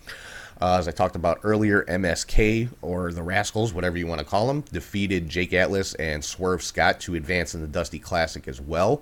[0.61, 4.47] Uh, as I talked about earlier, MSK or the Rascals, whatever you want to call
[4.47, 9.01] them, defeated Jake Atlas and Swerve Scott to advance in the Dusty Classic as well.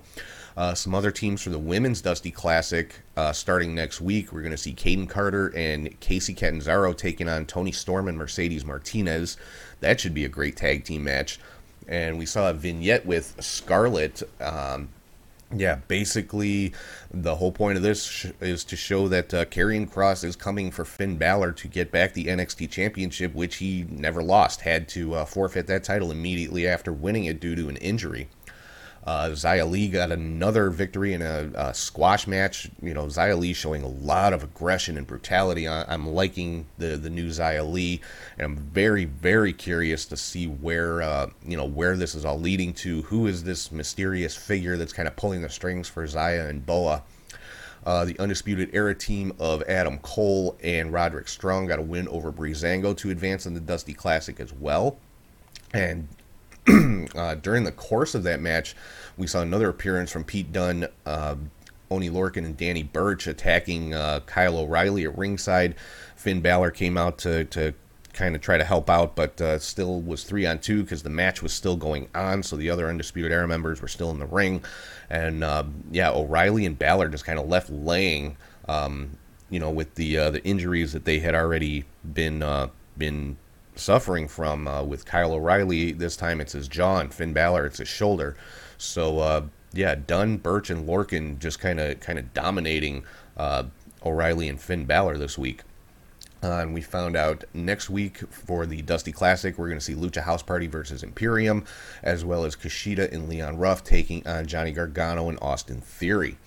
[0.57, 4.33] Uh, some other teams for the Women's Dusty Classic uh, starting next week.
[4.33, 8.65] We're going to see Kayden Carter and Kacy Catanzaro taking on Toni Storm and Mercedes
[8.65, 9.37] Martinez.
[9.79, 11.39] That should be a great tag team match.
[11.87, 14.23] And we saw a vignette with Scarlett.
[14.39, 14.89] Um,
[15.53, 16.73] yeah, basically,
[17.13, 20.85] the whole point of this sh- is to show that uh, Kross is coming for
[20.85, 24.61] Finn Balor to get back the NXT Championship, which he never lost.
[24.61, 28.29] Had to uh, forfeit that title immediately after winning it due to an injury.
[29.03, 32.69] Uh, Xia Li got another victory in a, a, squash match.
[32.83, 35.67] You know, Xia Li showing a lot of aggression and brutality.
[35.67, 37.99] I, am liking the the new Xia Li,
[38.37, 42.39] and I'm very very curious to see where uh, you know where this is all
[42.39, 43.01] leading to.
[43.03, 47.01] Who is this mysterious figure that's kind of pulling the strings for Xia and Boa?
[47.83, 52.31] Uh, the Undisputed Era team of Adam Cole and Roderick Strong got a win over
[52.31, 54.99] Breezango to advance in the Dusty Classic as well.
[55.73, 56.07] And
[57.15, 58.75] uh, during the course of that match,
[59.17, 61.35] we saw another appearance from Pete Dunne, uh,
[61.89, 65.75] Oney Lorcan, and Danny Burch attacking uh, Kyle O'Reilly at ringside.
[66.15, 67.73] Finn Balor came out to, to
[68.13, 71.09] kind of try to help out, but uh, still was three on two because the
[71.09, 72.43] match was still going on.
[72.43, 74.63] So the other Undisputed Era members were still in the ring.
[75.09, 78.37] And uh, yeah, O'Reilly and Balor just kind of left laying.
[78.67, 79.17] Um,
[79.49, 83.35] you know, with the uh, the injuries that they had already been uh, been
[83.75, 85.91] suffering from uh, with Kyle O'Reilly.
[85.91, 88.35] This time it's his jaw, and Finn Balor it's his shoulder.
[88.77, 93.03] So uh, yeah, Dunne, Burch, and Lorcan just kind of kind of dominating
[93.37, 93.63] uh,
[94.05, 95.61] O'Reilly and Finn Balor this week.
[96.43, 99.93] Uh, and we found out next week for the Dusty Classic, we're going to see
[99.93, 101.63] Lucha House Party versus Imperium,
[102.01, 106.37] as well as Kushida and Leon Ruff taking on Johnny Gargano and Austin Theory.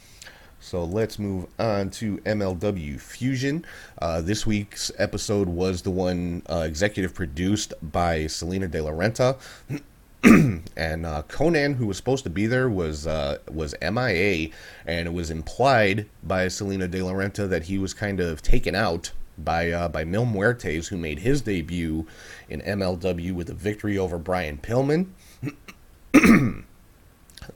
[0.64, 3.66] So let's move on to MLW Fusion.
[4.00, 9.37] Uh, this week's episode was the one uh, executive produced by Salina De La Renta.
[10.74, 14.48] and uh, Konnan, who was supposed to be there, was uh, was MIA,
[14.87, 18.74] and it was implied by Salina De La Renta that he was kind of taken
[18.74, 22.07] out by uh, by Mil Muertes, who made his debut
[22.48, 25.09] in MLW with a victory over Brian Pillman.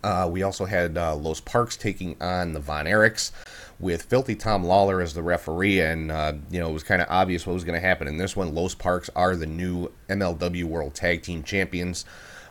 [0.03, 3.33] Uh, we also had uh, Los Parks taking on the Von Erichs
[3.81, 7.09] with Filthy Tom Lawlor as the referee, and uh, you know it was kind of
[7.11, 8.55] obvious what was going to happen in this one.
[8.55, 12.05] Los Parks are the new MLW World Tag Team Champions,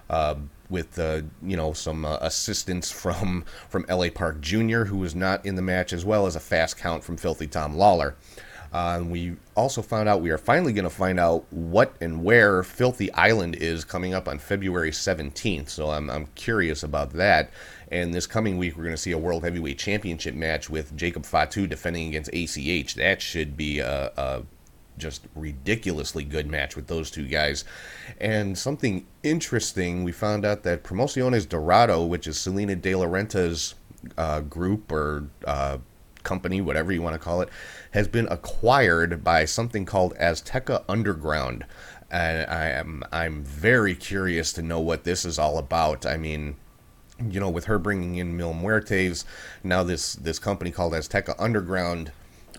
[0.09, 0.35] uh,
[0.69, 5.45] with uh, you know some uh, assistance from from LA Park Jr., who was not
[5.45, 8.15] in the match, as well as a fast count from Filthy Tom Lawlor.
[8.73, 12.63] Uh, we also found out we are finally going to find out what and where
[12.63, 15.69] Filthy Island is coming up on February 17th.
[15.69, 17.51] So I'm, I'm curious about that.
[17.91, 21.25] And this coming week, we're going to see a World Heavyweight Championship match with Jacob
[21.25, 22.95] Fatu defending against ACH.
[22.95, 24.43] That should be a, a
[24.97, 27.63] just ridiculously good match with those two guys.
[28.19, 33.75] And something interesting, we found out that Promociones Dorado, which is Salina De La Renta's
[34.17, 35.77] uh, group or uh,
[36.27, 37.49] company, whatever you want to call it,
[37.91, 41.65] has been acquired by something called Azteca Underground.
[42.11, 46.05] And I am I'm very curious to know what this is all about.
[46.05, 46.57] I mean,
[47.19, 49.25] you know, with her bringing in Mil Muertes,
[49.63, 52.11] now this this company called Azteca Underground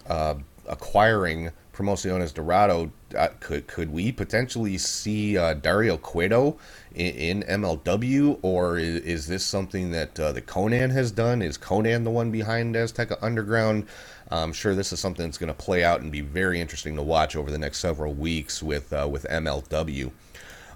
[0.09, 0.35] uh,
[0.67, 6.59] acquiring Promociones Dorado, uh, could could we potentially see uh, Dario Cueto
[6.95, 11.43] in, in, MLW, or is, is this something that uh, the Konnan has done?
[11.43, 13.87] Is Konnan the one behind Azteca Underground?
[14.31, 17.03] I'm sure this is something that's going to play out and be very interesting to
[17.03, 20.11] watch over the next several weeks with uh, with MLW.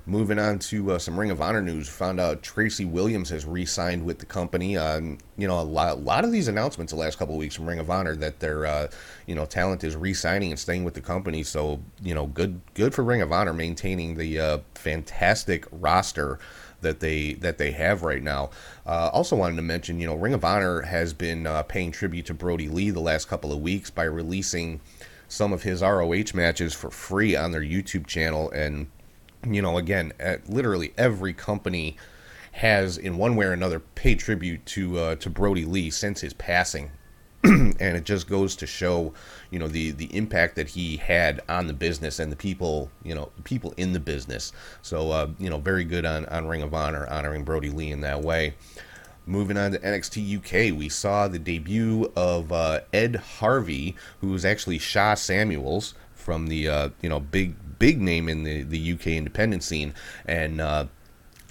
[0.05, 4.05] Moving on to uh, some Ring of Honor news, found out Tracy Williams has re-signed
[4.05, 4.77] with the company.
[4.77, 7.55] Um, you know, a lot, a lot, of these announcements the last couple of weeks
[7.55, 8.89] from Ring of Honor that their, uh,
[9.27, 11.45] you know, talent is re-signing and staying with the company.
[11.45, 16.41] So, you know, good, good for Ring of Honor maintaining the uh, fantastic roster
[16.81, 18.51] that they that they have right now.
[18.85, 22.27] Uh, also wanted to mention, you know, Ring of Honor has been uh, paying tribute
[22.27, 24.81] to Brodie Lee the last couple of weeks by releasing
[25.29, 28.89] some of his ROH matches for free on their YouTube channel and
[29.47, 31.97] you know, again, at literally every company
[32.53, 36.33] has, in one way or another, paid tribute to uh, to Brodie Lee since his
[36.33, 36.91] passing,
[37.45, 39.13] and it just goes to show,
[39.51, 43.15] you know, the the impact that he had on the business and the people, you
[43.15, 44.53] know, people in the business.
[44.83, 48.03] So, uh, you know, very good on on Ring of Honor honoring Brodie Lee in
[48.03, 48.55] that way.
[49.25, 54.45] Moving on to NXT UK, we saw the debut of uh, Ed Harvey, who was
[54.45, 59.09] actually Sha Samuels from the uh, you know big big name in the the UK
[59.09, 59.93] independent scene,
[60.25, 60.87] and uh,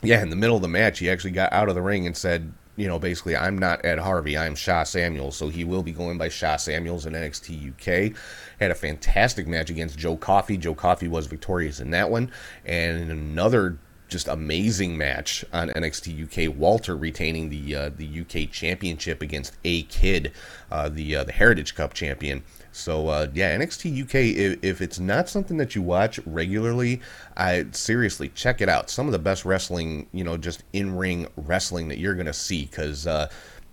[0.02, 2.16] yeah, in the middle of the match, he actually got out of the ring and
[2.16, 5.92] said, you know, basically, I'm not Ed Harvey, I'm Sha Samuels, so he will be
[5.92, 8.16] going by Sha Samuels in NXT UK.
[8.62, 10.56] Had a fantastic match against Joe Coffey.
[10.56, 12.32] Joe Coffey was victorious in that one,
[12.66, 16.56] and another just amazing match on NXT UK.
[16.58, 20.32] Walter retaining the uh, the UK Championship against A Kid,
[20.72, 22.44] uh, the uh, the Heritage Cup champion.
[22.72, 24.16] So uh, yeah, NXT UK.
[24.16, 27.02] If, if, it's not something that you watch regularly,
[27.36, 28.90] I seriously check it out.
[28.90, 32.66] Some of the best wrestling, you know, just in ring wrestling that you're gonna see.
[32.66, 33.30] Because uh,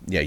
[0.06, 0.22] yeah,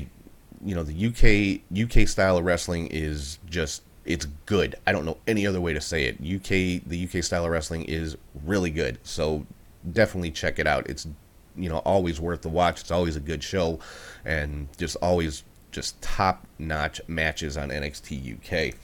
[0.63, 4.75] you know the UK UK style of wrestling is just it's good.
[4.87, 6.15] I don't know any other way to say it.
[6.15, 8.99] UK the UK style of wrestling is really good.
[9.03, 9.45] So
[9.91, 10.89] definitely check it out.
[10.89, 11.07] It's
[11.55, 12.81] you know always worth the watch.
[12.81, 13.79] It's always a good show,
[14.23, 18.75] and just always just top notch matches on NXT UK.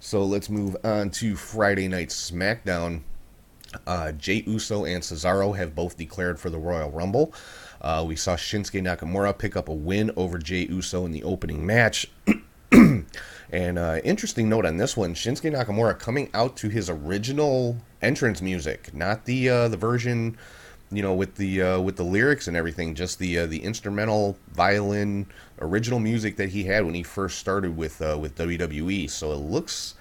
[0.00, 3.02] So let's move on to Friday Night SmackDown.
[3.86, 7.32] Uh, Jey Uso and Cesaro have both declared for the Royal Rumble.
[7.80, 11.64] Uh, we saw Shinsuke Nakamura pick up a win over Jey Uso in the opening
[11.64, 12.10] match.
[12.72, 18.42] and uh, interesting note on this one: Shinsuke Nakamura coming out to his original entrance
[18.42, 20.36] music, not the uh, the version,
[20.92, 24.36] you know, with the uh, with the lyrics and everything, just the uh, the instrumental
[24.52, 25.26] violin
[25.60, 29.08] original music that he had when he first started with uh, with WWE.
[29.08, 29.94] So it looks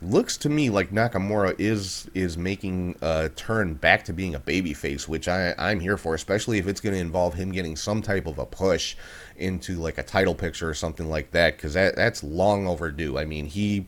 [0.00, 5.08] looks to me like Nakamura is is making a turn back to being a babyface,
[5.08, 8.26] which I I'm here for, especially if it's going to involve him getting some type
[8.26, 8.96] of a push
[9.36, 13.18] into like a title picture or something like that, because that that's long overdue.
[13.18, 13.86] I mean he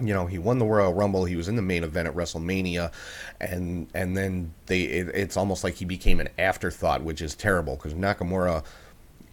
[0.00, 1.24] you know he won the Royal Rumble.
[1.24, 2.92] He was in the main event at WrestleMania,
[3.40, 7.76] and and then they it, it's almost like he became an afterthought, which is terrible
[7.76, 8.64] because Nakamura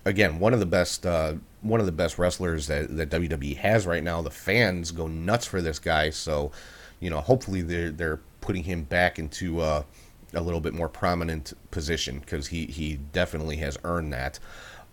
[0.08, 3.86] again, one of the best uh, one of the best wrestlers that, that WWE has
[3.86, 4.22] right now.
[4.22, 6.52] The fans go nuts for this guy, so
[7.00, 9.84] you know, hopefully they're they're putting him back into uh,
[10.34, 14.40] a little bit more prominent position because he he definitely has earned that.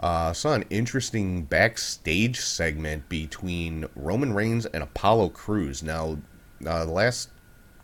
[0.04, 5.82] Uh, saw an interesting backstage segment between Roman Reigns and Apollo Crews.
[5.82, 6.18] Now,
[6.66, 7.30] uh, the last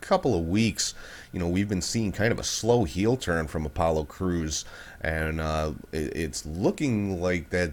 [0.02, 0.92] couple of weeks,
[1.32, 4.66] you know, we've been seeing kind of a slow heel turn from Apollo Crews,
[5.00, 7.72] and uh, it, it's looking like that,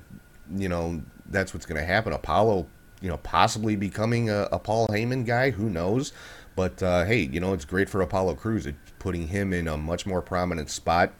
[0.56, 2.14] you know, that's what's going to happen.
[2.14, 2.68] Apollo,
[3.02, 6.14] you know, possibly becoming a, a Paul Heyman guy, who knows?
[6.56, 8.66] But uh, hey, you know, it's great for Apollo Crews.
[8.66, 11.12] It's putting him in a much more prominent spot,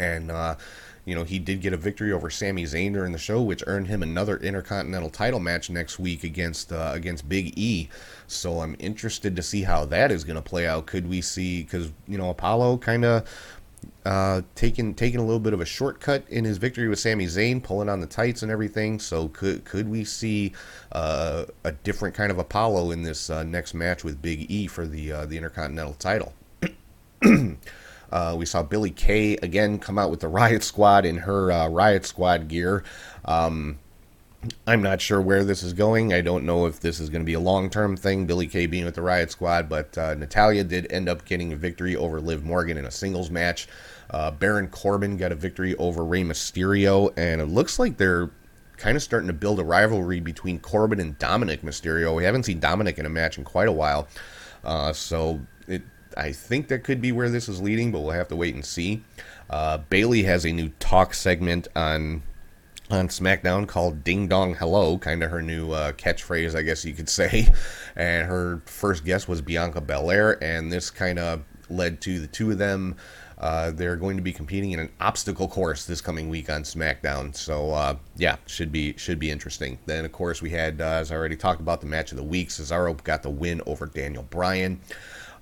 [0.00, 0.56] and uh,
[1.10, 3.88] you know, he did get a victory over Sami Zayn during the show, which earned
[3.88, 7.88] him another Intercontinental title match next week against uh, against Big E.
[8.28, 10.86] So I'm interested to see how that is going to play out.
[10.86, 13.28] Could we see because you know Apollo kind of
[14.04, 17.62] uh, taking taking a little bit of a shortcut in his victory with Sami Zayn,
[17.62, 18.98] pulling on the tights and everything.
[18.98, 20.52] So could could we see
[20.92, 24.86] uh, a different kind of Apollo in this uh, next match with Big E for
[24.86, 26.34] the uh, the Intercontinental title?
[28.10, 31.68] Uh, we saw Billie Kay again come out with the Riot Squad in her uh,
[31.68, 32.84] Riot Squad gear.
[33.24, 33.78] Um,
[34.66, 36.14] I'm not sure where this is going.
[36.14, 38.66] I don't know if this is going to be a long term thing, Billie Kay
[38.66, 42.20] being with the Riot Squad, but uh, Natalya did end up getting a victory over
[42.20, 43.68] Liv Morgan in a singles match.
[44.08, 48.30] Uh, Baron Corbin got a victory over Rey Mysterio, and it looks like they're
[48.78, 52.16] kind of starting to build a rivalry between Corbin and Dominic Mysterio.
[52.16, 54.08] We haven't seen Dominic in a match in quite a while,
[54.64, 55.82] uh, so it,
[56.16, 58.64] I think that could be where this is leading, but we'll have to wait and
[58.64, 59.02] see.
[59.48, 62.22] Uh, Bayley has a new talk segment on
[62.90, 66.92] on SmackDown called Ding Dong Hello, kind of her new uh, catchphrase, I guess you
[66.92, 67.48] could say.
[67.96, 72.50] And her first guest was Bianca Belair, and this kind of led to the two
[72.50, 72.96] of them.
[73.38, 77.34] Uh, they're going to be competing in an obstacle course this coming week on SmackDown,
[77.34, 79.78] so uh, yeah, should be should be interesting.
[79.86, 82.22] Then of course we had, uh, as I already talked about, the match of the
[82.22, 82.50] week.
[82.50, 84.78] Cesaro got the win over Daniel Bryan.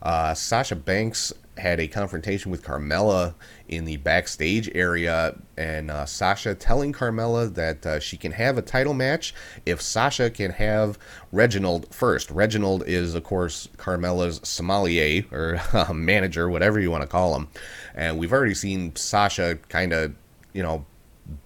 [0.02, 3.34] Uh, Sasha Banks had a confrontation with Carmella
[3.68, 8.62] in the backstage area, and uh, Sasha telling Carmella that uh, she can have a
[8.62, 9.34] title match
[9.66, 10.98] if Sasha can have
[11.32, 12.30] Reginald first.
[12.30, 17.48] Reginald is, of course, Carmella's sommelier or uh, manager, whatever you want to call him.
[17.94, 20.14] And we've already seen Sasha kind of,
[20.52, 20.86] you know,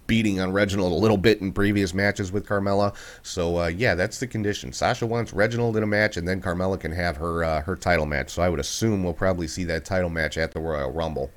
[0.07, 2.95] beating on Reginald a little bit in previous matches with Carmella.
[3.21, 4.73] So uh, yeah, that's the condition.
[4.73, 8.05] Sasha wants Reginald in a match, and then Carmella can have her uh, her title
[8.05, 8.29] match.
[8.31, 11.31] So I would assume we'll probably see that title match at the Royal Rumble.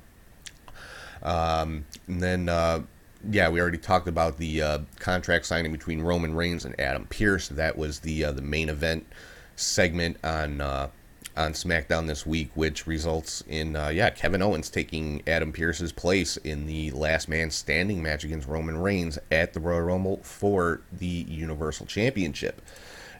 [1.23, 2.49] Um, and then.
[2.49, 2.83] Uh,
[3.31, 7.47] yeah, we already talked about the uh, contract signing between Roman Reigns and Adam Pearce.
[7.49, 9.07] That was the uh, the main event
[9.55, 10.89] segment on uh,
[11.37, 16.37] on SmackDown this week, which results in uh, yeah Kevin Owens taking Adam Pearce's place
[16.37, 21.05] in the Last Man Standing match against Roman Reigns at the Royal Rumble for the
[21.05, 22.61] Universal Championship.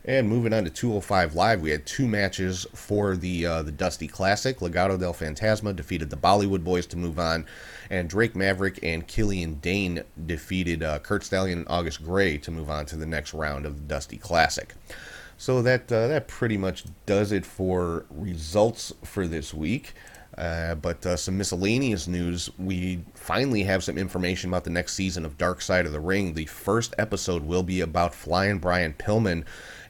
[0.07, 4.07] And moving on to 205 Live, we had two matches for the uh, the Dusty
[4.07, 4.57] Classic.
[4.59, 7.45] Legado del Fantasma defeated the Bollywood Boys to move on,
[7.89, 12.69] and Drake Maverick and Killian Dain defeated uh, Curt Stallion and August Grey to move
[12.69, 14.73] on to the next round of the Dusty Classic.
[15.37, 19.93] So that uh, that pretty much does it for results for this week.
[20.37, 22.49] Uh, but uh, some miscellaneous news.
[22.59, 26.33] We finally have some information about the next season of Dark Side of the Ring.
[26.33, 29.45] The first episode will be about Flying Brian Pillman,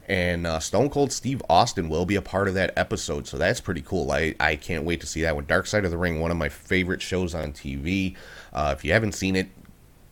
[0.06, 3.26] and uh, Stone Cold Steve Austin will be a part of that episode.
[3.26, 4.10] So that's pretty cool.
[4.10, 5.44] I, I can't wait to see that one.
[5.44, 8.16] Dark Side of the Ring, one of my favorite shows on TV.
[8.50, 9.48] Uh, if you haven't seen it,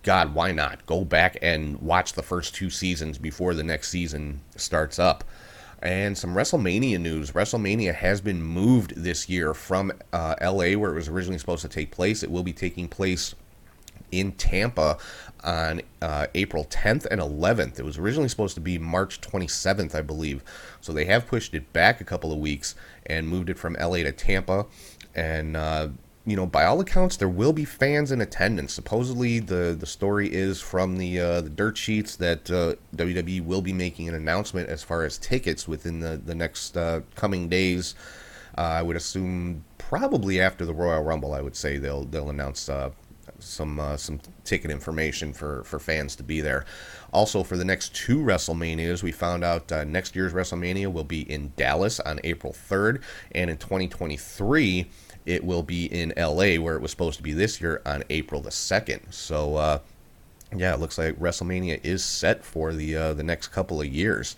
[0.06, 0.86] God, why not?
[0.86, 5.24] Go back and watch the first two seasons before the next season starts up.
[5.82, 7.32] And some WrestleMania news.
[7.32, 11.68] WrestleMania has been moved this year from uh, LA, where it was originally supposed to
[11.68, 12.22] take place.
[12.22, 13.34] It will be taking place
[14.12, 14.96] in Tampa
[15.42, 17.80] on uh, April 10th and 11th.
[17.80, 20.44] It was originally supposed to be March 27th, I believe.
[20.80, 24.04] So they have pushed it back a couple of weeks and moved it from LA
[24.04, 24.66] to Tampa.
[25.16, 25.88] And uh,
[26.26, 28.74] you know, by all accounts, there will be fans in attendance.
[28.74, 33.62] Supposedly, the the story is from the uh, the dirt sheets that uh, WWE will
[33.62, 37.94] be making an announcement as far as tickets within the the next uh, coming days.
[38.58, 41.32] Uh, I would assume probably after the Royal Rumble.
[41.32, 42.90] I would say they'll they'll announce uh,
[43.38, 46.64] some uh, some ticket information for for fans to be there.
[47.12, 51.20] Also, for the next two WrestleManias, we found out uh, next year's WrestleMania will be
[51.30, 53.00] in Dallas on April 3rd,
[53.32, 54.90] and in 2023
[55.26, 58.40] it will be in LA where it was supposed to be this year on April
[58.40, 59.12] the 2nd.
[59.12, 59.78] So uh,
[60.54, 64.36] yeah, it looks like WrestleMania is set for the uh, the next couple of years.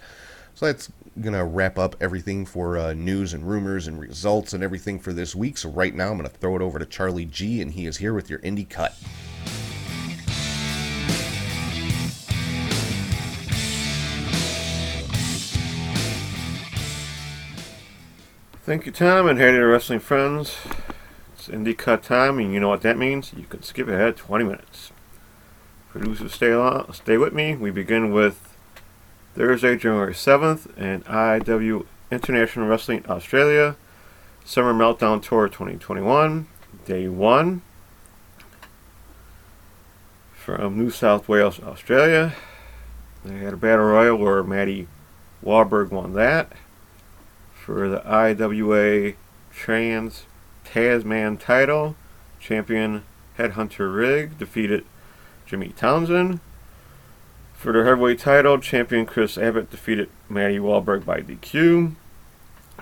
[0.54, 4.98] So that's gonna wrap up everything for uh, news and rumors and results and everything
[4.98, 5.58] for this week.
[5.58, 8.14] So right now I'm gonna throw it over to Charlie G, and he is here
[8.14, 8.96] with your indie cut.
[18.68, 20.58] Thank you, Tom, and hey to wrestling friends.
[21.32, 23.32] It's Indie Cut time, and you know what that means.
[23.34, 24.92] You can skip ahead 20 minutes.
[25.88, 27.56] Producers, stay along, stay with me.
[27.56, 28.54] We begin with
[29.34, 33.74] Thursday, January 7th, and IW International Wrestling Australia
[34.44, 36.46] Summer Meltdown Tour 2021,
[36.84, 37.62] Day 1
[40.34, 42.34] from New South Wales, Australia.
[43.24, 44.88] They had a battle royal where Maddie
[45.42, 46.52] Wahlberg won that
[47.68, 49.12] for the IWA
[49.52, 50.24] Trans
[50.64, 51.96] Tasman title.
[52.40, 53.02] Champion
[53.36, 54.86] Headhunter Rig defeated
[55.44, 56.40] Jimmy Townsend.
[57.52, 61.92] For the heavyweight title, champion Chris Abbott defeated Maddie Wahlberg by DQ,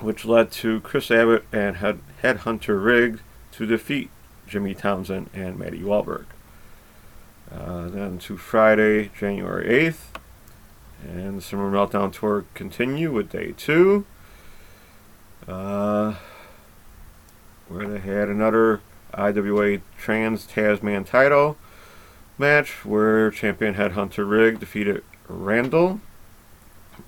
[0.00, 3.18] which led to Chris Abbott and Head- Headhunter Rig
[3.52, 4.10] to defeat
[4.46, 6.26] Jimmy Townsend and Maddie Wahlberg.
[7.52, 10.20] Uh, then to Friday, January 8th,
[11.02, 14.06] and the Summer Meltdown Tour continue with day two.
[15.48, 16.14] Uh,
[17.68, 18.80] where they had another
[19.14, 21.56] IWA Trans Tasman title
[22.38, 26.00] match where champion Headhunter Rig defeated Randall.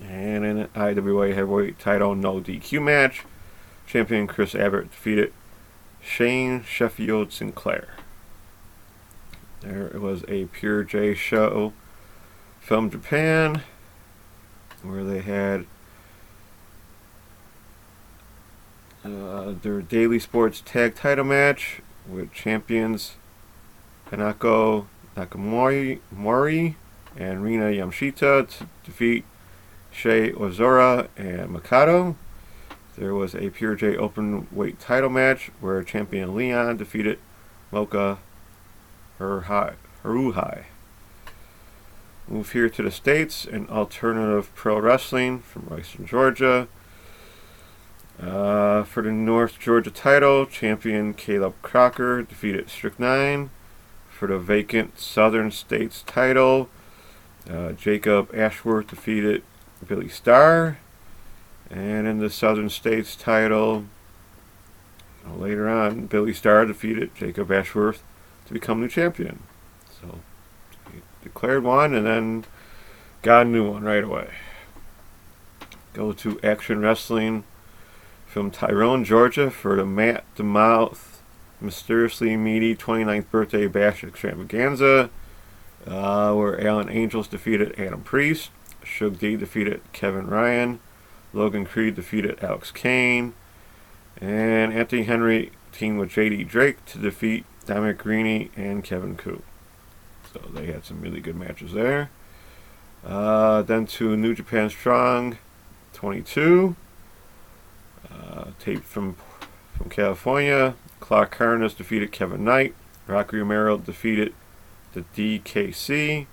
[0.01, 3.25] And in an IWA Heavyweight title no DQ match,
[3.87, 5.33] champion Chris Abbott defeated
[6.01, 7.89] Shane Sheffield Sinclair.
[9.61, 11.73] There was a Pure J show
[12.61, 13.63] from Japan
[14.83, 15.65] where they had
[19.03, 23.15] uh, their daily sports tag title match with champions
[24.09, 26.75] Kanako Nakamori Mori
[27.15, 29.25] and Rina Yamashita to defeat
[29.91, 32.15] Shea Ozora and Mikado.
[32.97, 37.19] There was a Pure J open weight title match where champion Leon defeated
[37.71, 38.17] Mocha
[39.19, 39.75] Haruhai.
[42.27, 46.67] Move here to the States and alternative pro wrestling from Western Georgia.
[48.21, 53.49] Uh, for the North Georgia title, champion Caleb Crocker defeated Strychnine.
[54.09, 56.67] For the vacant Southern States title,
[57.49, 59.43] uh, Jacob Ashworth defeated
[59.87, 60.77] Billy Starr.
[61.69, 63.85] And in the Southern States title,
[65.25, 68.03] later on, Billy Starr defeated Jacob Ashworth
[68.47, 69.43] to become new champion.
[70.01, 70.19] So
[70.91, 72.45] he declared one and then
[73.21, 74.31] got a new one right away.
[75.93, 77.45] Go to Action Wrestling
[78.29, 80.23] from Tyrone, Georgia for the Matt
[81.59, 85.09] Mysteriously Meaty 29th Birthday Bash Extravaganza,
[85.87, 88.51] uh, where Alan Angels defeated Adam Priest,
[88.83, 90.79] Shug D defeated Kevin Ryan,
[91.33, 93.33] Logan Creed defeated Alex Kane,
[94.21, 99.41] and Anthony Henry teamed with JD Drake to defeat Dominic Garrini and Kevin Ku.
[100.31, 102.11] So they had some really good matches there.
[103.03, 105.39] Uh, then to New Japan Strong
[105.93, 106.75] 22.
[108.11, 109.15] Uh, taped from
[109.77, 110.75] from California.
[110.99, 112.75] Clark Harness defeated Kevin Knight.
[113.07, 114.33] Rocky Romero defeated
[114.93, 116.27] the DKC.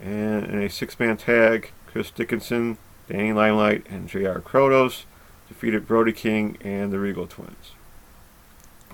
[0.00, 5.04] And in a six man tag, Chris Dickinson, Danny Limelight, and JR Kratos
[5.48, 7.72] defeated Brody King and the Riegel Twins.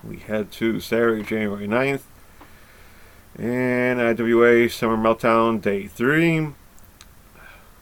[0.05, 2.03] We head to Saturday, January 9th.
[3.37, 6.49] And IWA Summer Meltdown Day 3.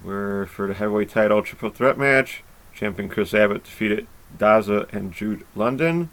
[0.02, 2.42] Where for the heavyweight title triple threat match,
[2.74, 6.10] champion Chris Abbott defeated Daza and Jude London.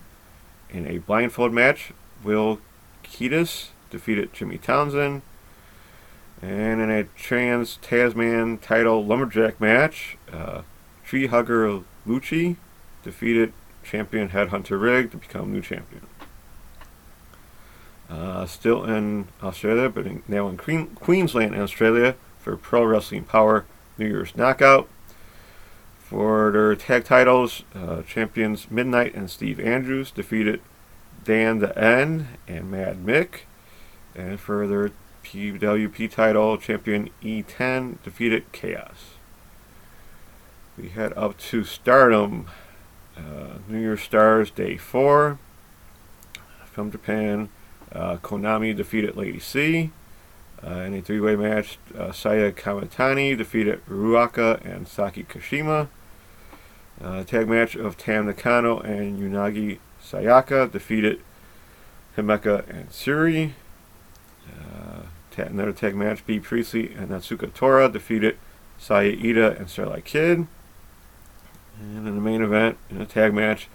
[0.69, 1.91] In a blindfold match,
[2.23, 2.59] Will
[3.03, 5.21] Ketis defeated Jimmy Townsend.
[6.41, 10.63] And in a trans Tasman title lumberjack match, uh,
[11.05, 12.57] Tree Hugger Lucci
[13.03, 13.53] defeated
[13.83, 16.07] champion Headhunter Rig to become new champion.
[18.09, 23.65] Uh, still in Australia, but in, now in Queen, Queensland Australia for Pro Wrestling Power
[23.97, 24.87] New Year's Knockout.
[26.13, 30.61] For their tag titles, uh, champions Midnight and Steve Andrews defeated
[31.23, 33.45] Dan the N and Mad Mick.
[34.13, 34.91] And for their
[35.23, 39.15] PWP title, champion E10 defeated Chaos.
[40.77, 42.45] We head up to Stardom,
[43.17, 45.39] uh, New Year's Stars Day 4.
[46.65, 47.49] From Japan,
[47.91, 49.89] uh, Konami defeated Lady C.
[50.63, 55.87] Uh, in a three-way match, uh, Saya Kamitani defeated Ruaka and Saki Kashima.
[57.03, 61.19] Uh, tag match of Tam Nakano and Unagi Sayaka defeated
[62.15, 63.51] Himeka and Suri.
[64.47, 66.39] Uh, ta- another tag match, B.
[66.39, 68.37] Priestley and Natsuko Tora defeated
[68.77, 70.47] Saya and Starlight Kid.
[71.79, 73.67] And in the main event, in a tag match,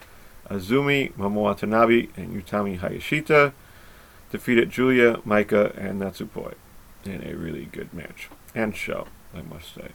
[0.49, 3.53] Azumi Momo Watanabe and Utami Hayashita
[4.31, 6.55] defeated Julia, Maika, and Natsupoi
[7.05, 9.91] in a really good match and show, I must say.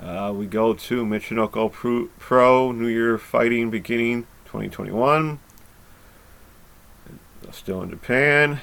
[0.00, 5.38] Uh, we go to Michinoku Pro, Pro New Year Fighting beginning 2021.
[7.52, 8.60] Still in Japan.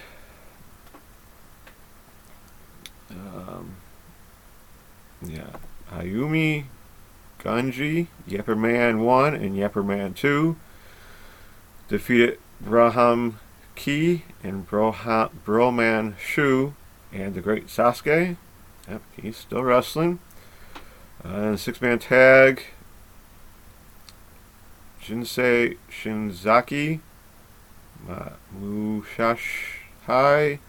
[3.12, 3.76] Um,
[5.22, 5.50] yeah,
[5.92, 6.66] Ayumi,
[7.40, 10.56] Ganji, Yapperman 1 and Yapperman 2
[11.88, 13.40] defeated Braham
[13.76, 16.74] Ki and Broha, Broman Shu
[17.12, 18.38] and the great Sasuke.
[18.90, 20.20] Yep, he's still wrestling.
[21.28, 22.64] Uh, and six man tag
[25.04, 27.00] Jinsei Shinzaki,
[28.58, 30.60] Mushashai,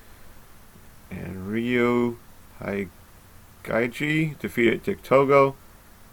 [1.11, 2.19] and Ryu
[2.61, 5.57] Haigaiji defeated Dick Togo,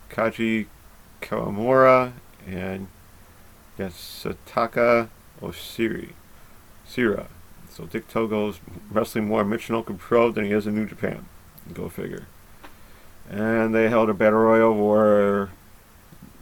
[0.09, 0.65] Kaji
[1.21, 2.13] Kawamura,
[2.47, 2.87] and
[3.77, 5.09] Yasutaka
[5.41, 6.13] Osiri.
[6.87, 7.27] Sira.
[7.69, 11.25] So Dick Togo's wrestling more Michinoku Pro than he is in New Japan.
[11.73, 12.27] Go figure.
[13.29, 15.49] And they held a battle royal where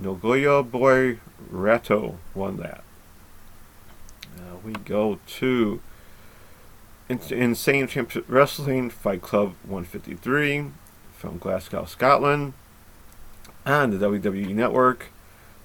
[0.02, 1.20] Nogoya Boy
[1.52, 2.84] Rato won that.
[4.38, 5.82] Uh, we go to
[7.08, 10.72] In- Insane Championship Wrestling Fight Club 153
[11.18, 12.54] from Glasgow, Scotland,
[13.66, 15.08] on the WWE Network,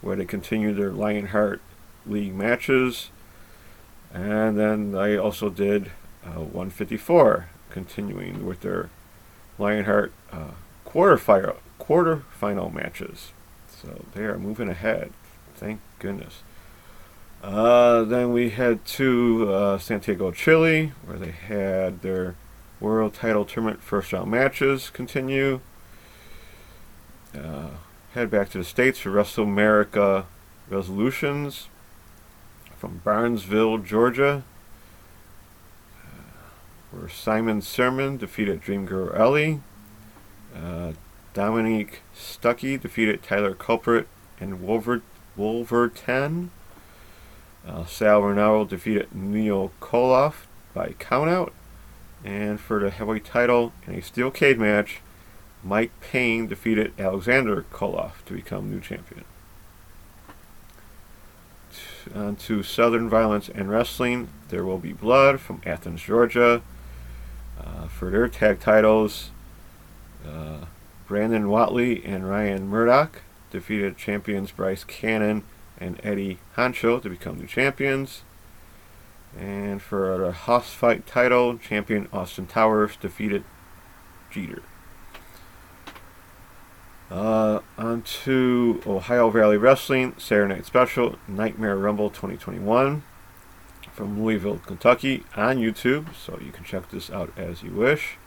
[0.01, 1.61] where they continue their Lionheart
[2.07, 3.11] League matches.
[4.15, 5.91] And then I also did
[6.25, 8.91] uh, 154, continuing with their
[9.59, 10.53] Lionheart uh,
[10.89, 13.33] quarterfinal quarterfinal matches.
[13.71, 15.13] So they are moving ahead.
[15.55, 16.43] Thank goodness.
[17.43, 22.35] Uh, then we head to uh, Santiago, Chile, where they had their
[22.81, 25.61] world title tournament first round matches continue.
[27.37, 27.71] Uh,
[28.15, 30.27] head back to the States for Wrestle America
[30.69, 31.69] Resolutions
[32.77, 34.43] from Barnesville, Georgia,
[36.03, 36.41] uh,
[36.91, 39.61] where Simon Sermon defeated Dream Girl Ellie.
[40.55, 40.93] Uh,
[41.35, 44.09] Dominique Stuckey defeated Tyler Culprit
[44.41, 45.03] and Wolver-
[45.37, 46.51] Wolverton.
[47.67, 51.53] Uh, Sal Ronaldo defeated Neil Koloff by countout.
[52.25, 55.01] And for the heavyweight title in a steel cage match,
[55.63, 59.25] Mike Payne defeated Alexander Koloff to become new champion.
[62.15, 66.63] On to Southern Violence and Wrestling, There Will Be Blood from Athens, Georgia.
[67.61, 69.31] Uh, for their tag titles,
[71.09, 75.43] Brandon Watley and Ryan Murdoch defeated champions Bryce Cannon
[75.81, 78.23] and Eddie Hancho to become new champions.
[79.39, 83.45] And for the Hoss Fight title, champion Austin Towers defeated
[84.31, 84.63] Jeter.
[87.11, 93.03] Uh, on to Ohio Valley Wrestling, Saturday Night Special, Nightmare Rumble 2021
[93.93, 98.19] from Louisville, Kentucky on YouTube, so you can check this out as you wish.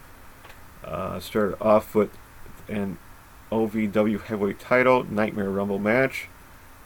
[0.83, 2.09] Uh, started off with
[2.67, 2.97] an
[3.51, 6.27] OVW heavyweight title Nightmare Rumble match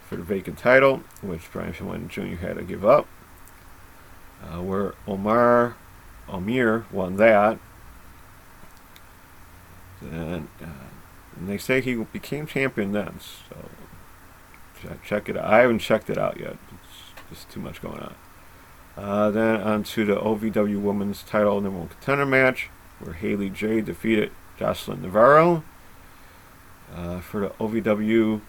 [0.08, 2.46] for the vacant title, which Brian Pillman Jr.
[2.46, 3.08] had to give up.
[4.44, 5.76] Uh, where Omar
[6.28, 7.58] Amir won that.
[10.02, 10.90] And, uh,
[11.38, 13.70] and they say he became champion then, so
[14.82, 15.46] check, check it out.
[15.46, 16.58] I haven't checked it out yet.
[16.72, 18.16] It's just too much going on.
[18.98, 22.70] Uh, then on to the OVW Women's Title Number One Contender match,
[23.00, 25.64] where Haley J defeated Jocelyn Navarro.
[26.94, 28.42] Uh, for the OVW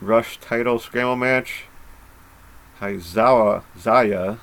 [0.00, 1.64] Rush Title Scramble match,
[2.80, 4.36] Haizawa Zaya,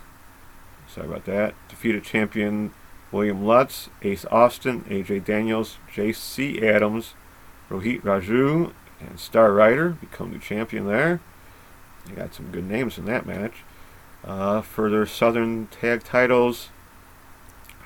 [0.87, 2.73] sorry about that, defeated champion
[3.11, 7.13] William Lutz, Ace Austin, AJ Daniels, JC Adams,
[7.69, 11.21] Rohit Raju, and Star Rider become the champion there.
[12.05, 13.63] They got some good names in that match.
[14.23, 16.69] Uh, for their Southern Tag titles,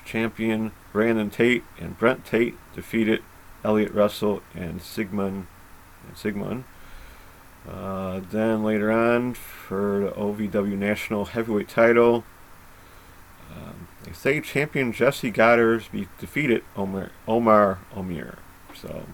[0.04, 3.22] champion Brandon Tate and Brent Tate defeated
[3.64, 5.46] Elliot Russell and Sigmund
[6.06, 6.64] and Sigmund.
[7.68, 12.24] Uh, then later on, for the OVW National Heavyweight title,
[13.54, 15.84] um, they say champion Jesse Goddard
[16.18, 18.38] defeated Omar Omar Omir.
[18.74, 19.04] So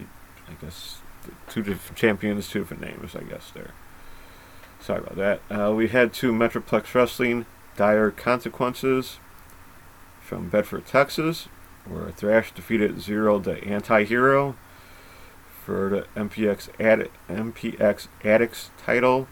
[0.00, 0.98] I guess
[1.48, 3.16] two different champions, two different names.
[3.16, 3.72] I guess there.
[4.80, 5.40] Sorry about that.
[5.50, 7.46] Uh, we had two Metroplex Wrestling
[7.80, 9.20] Dire Consequences
[10.20, 11.48] from Bedford, Texas,
[11.86, 14.54] where Thrash defeated Zero the Anti-Hero
[15.64, 19.28] for the MPX Ad- MPX Addicts title.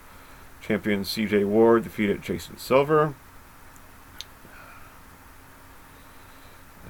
[0.62, 3.14] Champion CJ Ward defeated Jason Silver.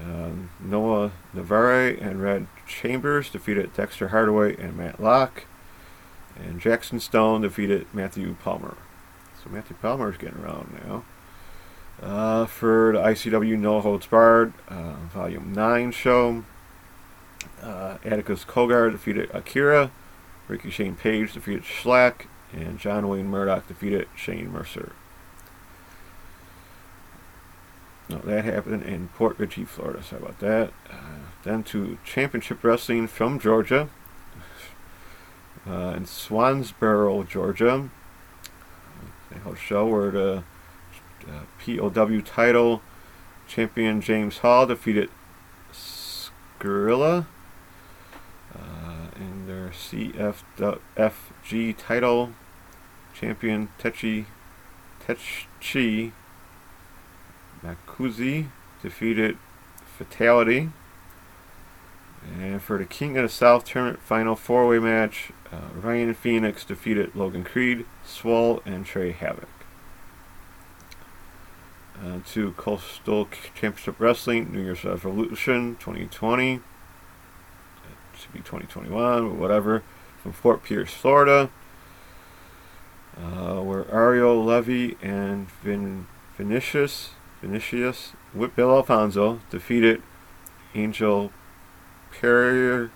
[0.01, 5.47] Um, Noah Navarre and Red Chambers defeated Dexter Hardaway and Matt Locke.
[6.37, 8.77] And Jackson Stone defeated Matthew Palmer.
[9.43, 11.03] So Matthew Palmer is getting around now.
[12.03, 16.45] Uh, for the ICW No Holds Barred uh, Volume 9 show,
[17.63, 19.91] uh, Atticus Cogar defeated Akira.
[20.47, 22.27] Ricky Shane Page defeated Schlack.
[22.53, 24.93] And John Wayne Murdoch defeated Shane Mercer.
[28.09, 30.03] No, that happened in Port Richey, Florida.
[30.03, 30.73] Sorry about that.
[30.91, 33.91] Uh, then to Championship Wrestling from Georgia.
[35.69, 37.91] Uh, in Swansboro, Georgia.
[39.45, 40.43] Held show where the
[41.29, 42.83] uh, POW title
[43.49, 45.11] champion James Hall defeated
[45.73, 47.27] Skrilla
[48.55, 52.33] uh, in their CFG title.
[53.15, 54.27] Champion Techi
[55.05, 56.13] Techi
[57.65, 58.49] Makuzi
[58.83, 59.37] defeated
[59.97, 60.71] Fatality.
[62.39, 67.17] And for the King of the South tournament final four-way match, uh, Ryan Phoenix defeated
[67.17, 69.49] Logan Creed, Swole, and Trey Havoc.
[72.05, 76.55] Uh, to Coastal Championship Wrestling, New Year's Revolution 2020.
[76.55, 76.61] It
[78.17, 79.83] should be 2021, or whatever.
[80.23, 81.51] From Fort Pierce, Florida.
[83.17, 90.01] Uh, where Ariel Levy and Vin Vinicius Vinicius with Bill Alfonso defeated
[90.77, 91.33] Angel
[92.13, 92.93] Perrier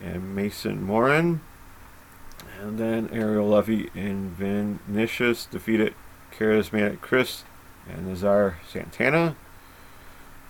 [0.00, 1.42] and Mason Morin.
[2.58, 5.94] And then Ariel Levy and Vinicius defeated
[6.34, 7.44] Charismatic Chris
[7.88, 9.36] and Nazar Santana.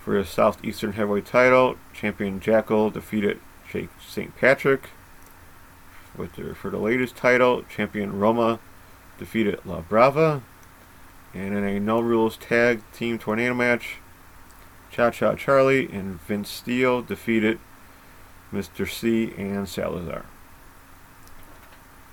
[0.04, 4.36] For the Southeastern Heavyweight title, champion Jackal defeated Jake St.
[4.36, 4.90] Patrick.
[6.16, 8.58] With for the latest title, champion Roma
[9.18, 10.42] defeated La Brava.
[11.32, 13.96] And in a no rules tag team tornado match,
[14.90, 17.58] Cha Cha Charlie and Vince Steele defeated
[18.52, 18.88] Mr.
[18.88, 20.26] C and Salazar.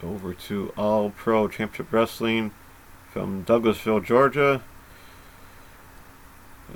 [0.01, 2.51] Over to All Pro Championship Wrestling
[3.11, 4.61] from Douglasville, Georgia.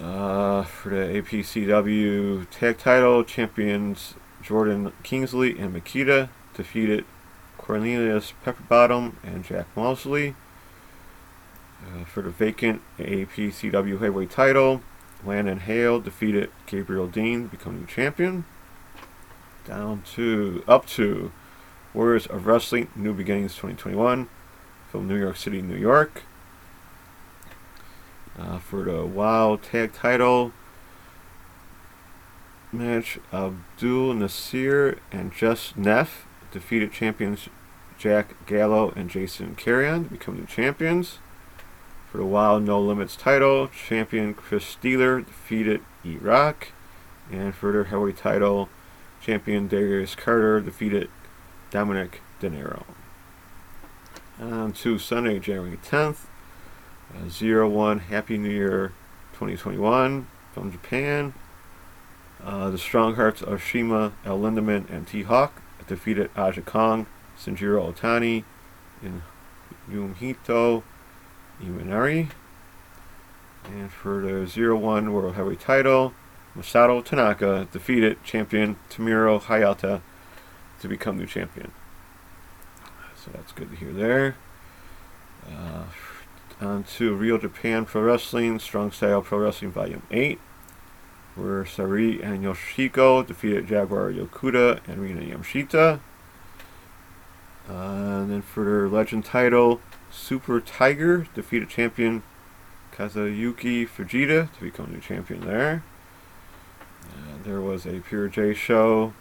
[0.01, 7.05] Uh, for the APCW tag title, champions Jordan Kingsley and Makita defeated
[7.57, 10.35] Cornelius Pepperbottom and Jack Mosley.
[11.85, 14.81] Uh, for the vacant APCW heavyweight title,
[15.25, 18.45] Landon Hale defeated Gabriel Dean, becoming champion.
[19.65, 21.31] Down to up to
[21.93, 24.27] Warriors of Wrestling New Beginnings 2021
[24.89, 26.23] from New York City, New York.
[28.37, 30.51] Uh, for the WoW tag title
[32.71, 37.47] match, Abdul Nasir and Just Neff defeated champions
[37.97, 41.19] Jack Gallo and Jason Carrion to become the champions.
[42.11, 46.69] For the WoW No Limits title, champion Chris Steeler defeated E-Rock.
[47.31, 48.69] And for their heavyweight title,
[49.21, 51.09] champion Darius Carter defeated
[51.71, 52.83] Dominic De Niro.
[54.39, 56.25] On to Sunday, January 10th,
[57.27, 58.93] 0 1 Happy New Year
[59.33, 61.33] 2021 from Japan.
[62.43, 67.05] Uh, the Strong Hearts of Shima, El Lindaman, and T Hawk defeated Aja Kong,
[67.37, 68.43] Sanjiro Otani,
[69.01, 69.21] and
[69.89, 70.83] Yumehito
[71.61, 72.29] Imanari.
[73.65, 76.13] And for the Zero One World Heavyweight title,
[76.57, 80.01] Masato Tanaka defeated champion Tamiro Hayata
[80.81, 81.71] to become new champion.
[83.15, 84.35] So that's good to hear there.
[85.47, 85.83] Uh,
[86.61, 90.39] on to Real Japan Pro Wrestling, Strong Style Pro Wrestling Volume 8,
[91.35, 95.99] where Sari and Yoshiko defeated Jaguar Yokota and Rina Yamashita.
[97.69, 99.81] Uh, and then for their legend title,
[100.11, 102.23] Super Tiger defeated champion
[102.91, 105.83] Kazuyuki Fujita to become new champion there.
[107.03, 109.13] Uh, there was a Pure J show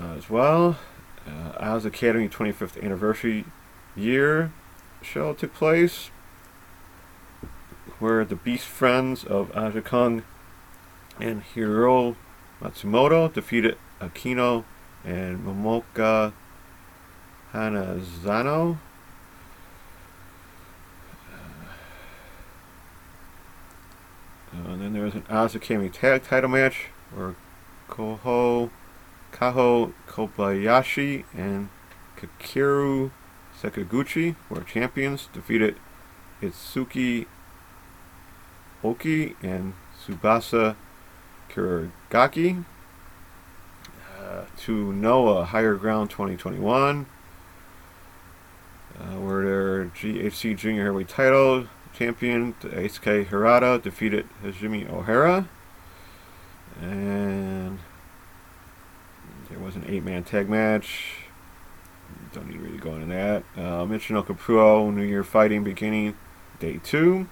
[0.00, 0.78] uh, as well.
[1.26, 3.44] Uh, Oz Academy 25th anniversary
[3.96, 4.52] year
[5.02, 6.10] shall take place
[7.98, 10.22] where the Beast Friends of Aja Kong
[11.18, 12.16] and Hiro
[12.60, 14.64] Matsumoto defeated Akino
[15.04, 16.32] and Momoka
[17.52, 18.78] Hanazono.
[24.52, 25.56] Uh, and then there was an Oz
[25.92, 27.34] tag title match where
[27.88, 28.70] Koho
[29.32, 31.68] Kaho Kobayashi and
[32.16, 33.10] Kakeru
[33.60, 35.76] Sakaguchi were champions, defeated
[36.42, 37.26] Itsuki
[38.84, 40.76] Oki and Tsubasa
[41.50, 42.64] Kirigaki.
[44.18, 47.06] Uh, to Noah Higher Ground 2021,
[48.98, 55.46] uh, where their GHC Junior Heavyweight title champion Aisuke Hirata defeated Hajime Ohara.
[56.80, 57.78] And
[59.48, 61.25] there was an eight man tag match.
[62.36, 63.44] Don't need to really go into that.
[63.56, 66.14] Uh, Michinoku Pro New Year Fighting beginning
[66.58, 67.28] day two,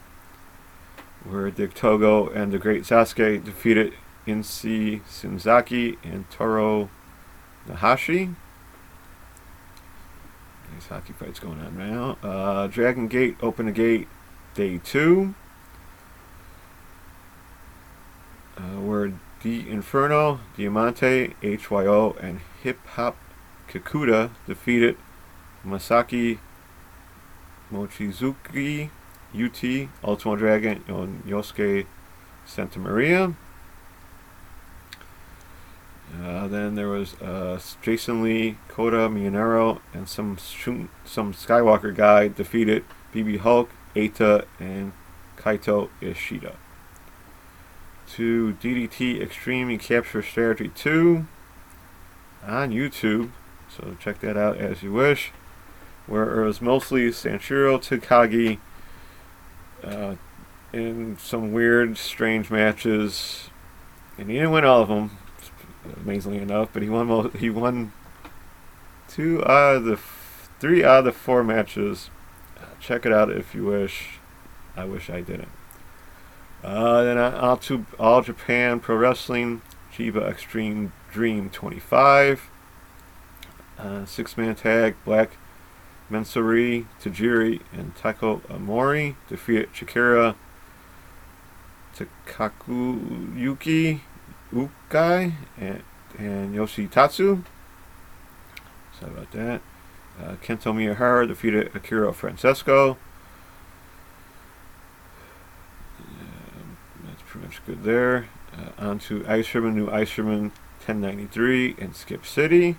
[1.24, 3.92] where Dick Togo and the Great Sasuke defeated
[4.26, 6.88] Insi Shinzaki and Toro
[7.68, 8.30] Nahashi.
[10.72, 12.16] These hockey fights going on now.
[12.26, 14.08] Uh, Dragon Gate Open the Gate
[14.54, 15.34] day two,
[18.56, 23.18] uh, where the Inferno, Diamante, HYO, and Hip Hop
[23.68, 24.96] Kikuta defeated
[25.64, 26.38] Masaki
[27.72, 28.90] Mochizuki,
[29.34, 31.86] UT, Ultimo Dragon, and Yosuke
[32.46, 33.34] Santa Maria.
[36.22, 42.28] Uh, then there was uh, Jason Lee, Kota Mionero, and some shun- some Skywalker guy
[42.28, 44.92] defeated BB Hulk, Eita, and
[45.36, 46.54] Kaito Ishida.
[48.12, 51.26] To DDT Extreme Capture Strategy 2
[52.46, 53.30] on YouTube,
[53.76, 55.32] so check that out as you wish.
[56.06, 58.58] Where it was mostly Sanshiro Takagi
[59.82, 60.16] uh,
[60.72, 63.48] in some weird, strange matches,
[64.18, 65.16] and he didn't win all of them,
[66.02, 66.70] amazingly enough.
[66.72, 67.06] But he won.
[67.06, 67.92] Mo- he won
[69.08, 72.10] two out of the f- three out of the four matches.
[72.58, 74.18] Uh, check it out if you wish.
[74.76, 75.50] I wish I didn't.
[76.62, 79.62] Uh, then on to All Japan Pro Wrestling,
[79.94, 82.50] Chiba Extreme Dream 25.
[83.78, 85.36] Uh, six man tag, Black
[86.10, 90.34] Mensuri, Tajiri, and Taiko Amori defeated Chikara
[91.96, 94.00] Takakuyuki
[94.52, 95.82] Ukai and,
[96.18, 97.44] and Yoshitatsu.
[98.98, 99.60] Sorry about that.
[100.20, 102.96] Uh, Kento Miyahara defeated Akira Francesco.
[105.98, 108.28] Um, that's pretty much good there.
[108.52, 110.52] Uh, on to Ice Sherman, new Ice Sherman
[110.86, 112.76] 1093 in Skip City.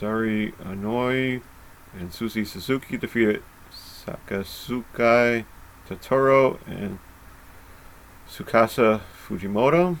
[0.00, 1.42] Marsari Anoi
[1.98, 3.42] and Susie Suzuki defeated
[3.72, 5.44] Sakasukai
[5.88, 6.98] Totoro and
[8.28, 9.98] Tsukasa Fujimoto.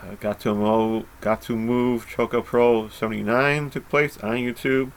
[0.00, 2.06] Uh, got move.
[2.06, 4.92] Choco Pro 79 took place on YouTube,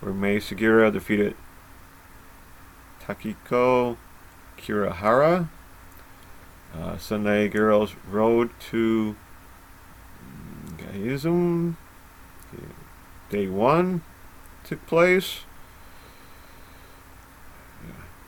[0.00, 1.34] where Mei Sugira defeated
[3.02, 3.96] Takiko
[4.58, 5.48] Kirahara.
[6.76, 9.16] Uh, Sunday Girls Road to
[10.76, 11.76] Gaizum.
[13.34, 14.02] Day one
[14.62, 15.40] took place.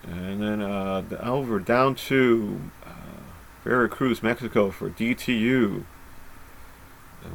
[0.03, 2.91] And then uh, over down to uh,
[3.63, 5.85] Veracruz, Mexico for DTU.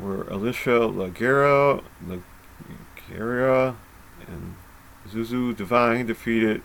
[0.02, 3.78] Where Alicia Laguerra, Laguerra
[4.28, 4.56] and
[5.10, 6.64] Zuzu Divine defeated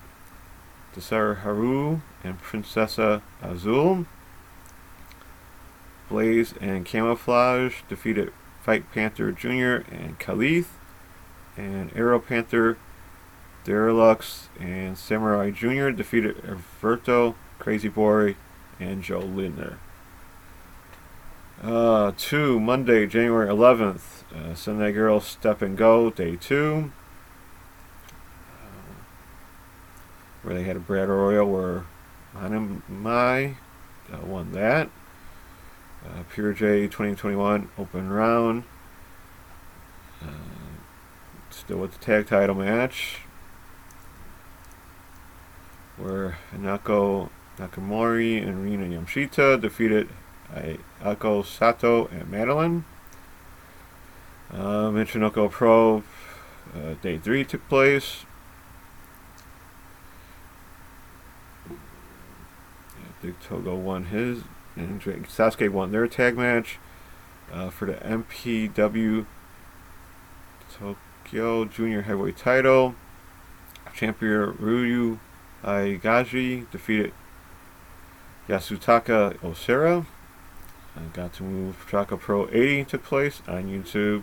[0.93, 4.07] Desire Haru and Princessa Azul.
[6.09, 8.33] Blaze and Camouflage defeated
[8.65, 9.89] Fight Panther Jr.
[9.95, 10.76] and Khalith.
[11.57, 12.77] And Arrow Panther,
[13.65, 15.91] Derelux, and Samurai Jr.
[15.91, 18.37] defeated Alberto, Crazy Boy,
[18.79, 19.79] and Joe Lindner.
[21.63, 26.93] Uh, two, Monday, January 11th, uh, Sunday Girl Step and Go, day two.
[28.53, 28.93] Uh,
[30.43, 31.85] where they had a Brad Royal where
[32.37, 33.57] Hanamai
[34.13, 34.91] uh, won that.
[36.05, 38.65] Uh, Pure J 2021 open round.
[40.23, 40.27] Uh,
[41.67, 43.17] still with the tag title match.
[45.97, 50.09] Where Hanako Nakamori and Rina Yamashita defeated
[51.03, 52.85] Ako Sato and Madeline.
[54.53, 56.05] Uh, Michinoku Pro
[56.73, 58.25] uh, Day 3 took place.
[63.23, 64.43] Big Togo won his,
[64.77, 66.79] and Sasuke won their tag match
[67.53, 69.27] uh, for the MPW
[70.73, 70.97] Tokyo
[71.31, 72.95] Junior Heavyweight title.
[73.95, 75.19] Champion Ryu
[75.65, 77.13] Aigaji defeated
[78.49, 80.07] Yasutaka Osera.
[80.97, 84.23] I got to move Choco Pro 80 took place on YouTube.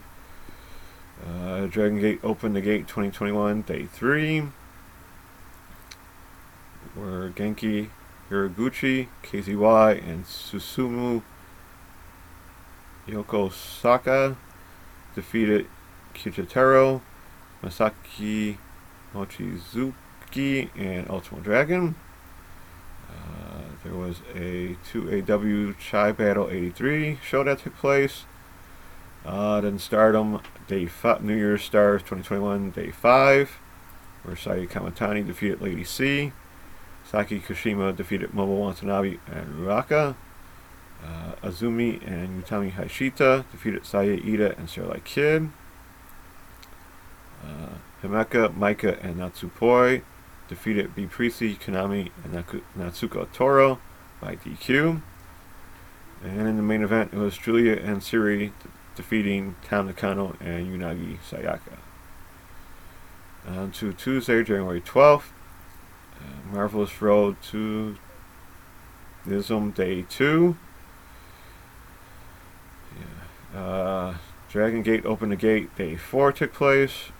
[1.27, 4.43] Uh, Dragon Gate opened the gate 2021 day 3.
[6.95, 7.89] Where Genki
[8.29, 11.21] Horiguchi, KZY, and Susumu
[13.07, 14.35] Yokosuka
[15.15, 15.67] defeated
[16.13, 17.01] Kichitaro,
[17.61, 18.57] Masaki
[19.13, 21.95] Mochizuki, and Ultimate Dragon.
[23.09, 28.25] Uh, there was a 2AW Chai Battle 83 show that took place.
[29.25, 33.49] Uh, then Stardom Day five, New Year's Stars 2021 Day 5,
[34.23, 36.33] where Saya Kamitani defeated Lady C.
[37.09, 40.15] Saki Kashima defeated Momo Watanabe and Ruaka.
[41.03, 45.49] Uh, Azumi and Utami Hashita defeated Saya Ida and Starlight Kid.
[47.43, 50.01] Uh, Himeka, Maika, and Natsupoi
[50.47, 51.05] defeated B.
[51.05, 52.45] Priestley, Konami, and
[52.77, 53.77] Natsuko Tora
[54.21, 55.01] by DQ.
[56.23, 58.53] And in the main event, it was Julia and Siri de-
[58.95, 61.77] defeating Tam Nakano and Unagi Sayaka.
[63.47, 65.31] On to Tuesday, January 12th,
[66.15, 67.97] uh, Marvelous Road to
[69.27, 70.55] Nism Day 2.
[73.53, 73.59] Yeah.
[73.59, 74.15] Uh,
[74.49, 77.11] Dragon Gate Open the Gate Day 4 took place.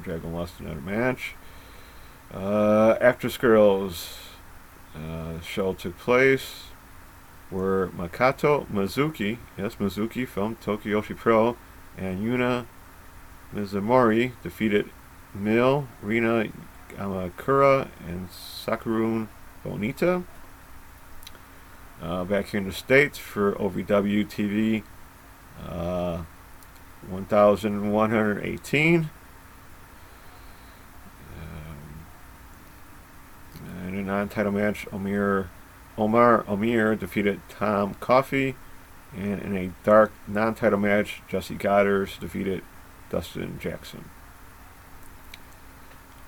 [0.00, 1.34] Dragon lost another match.
[2.32, 2.94] Uh,
[3.38, 4.18] Girls
[4.96, 6.64] uh, show took place
[7.50, 11.56] where Makato Mizuki, yes, Mizuki from Tokyo Joshi Pro,
[11.98, 12.66] and Yuna
[13.54, 14.88] Mizumori defeated
[15.34, 16.48] Mil, Rina
[16.96, 19.28] Amakura, and Sakurun
[19.62, 20.22] Bonita.
[22.00, 24.82] Uh, back here in the States for OVW TV
[25.68, 26.22] uh,
[27.08, 28.98] 1118.
[28.98, 29.10] Um,
[33.88, 35.48] in a non-title match, Omir,
[35.98, 38.56] Omar Omir defeated Tom Coffey,
[39.14, 42.62] and in a dark non-title match, Jesse Goddard defeated
[43.10, 44.08] Dustin Jackson.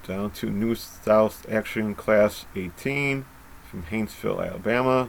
[0.06, 3.24] Down to New South Action Class 18
[3.70, 5.08] from Haynesville, Alabama.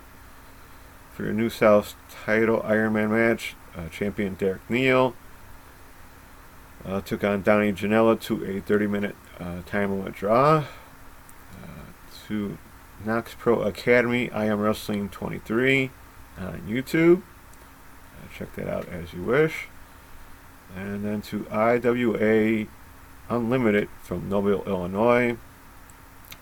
[1.13, 5.15] For your New South title Ironman match, uh, champion Derek Neal
[6.85, 10.63] uh, took on Donnie Janela to a 30 minute uh, time limit draw.
[12.27, 12.57] To
[13.05, 15.91] Knox Pro Academy, I Am Wrestling 23
[16.39, 17.21] on YouTube.
[17.21, 19.67] Uh, check that out as you wish.
[20.75, 22.65] And then to IWA
[23.29, 25.37] Unlimited from Mobile, Illinois.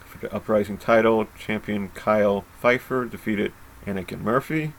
[0.05, 3.51] For the Uprising title, champion Kyle Pfeiffer defeated
[3.85, 4.73] Anakin Murphy.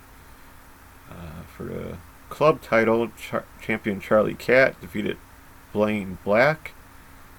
[1.11, 1.99] Uh, for the
[2.31, 5.19] club title, Char- champion Charlie Cat defeated
[5.73, 6.73] Blaine Black.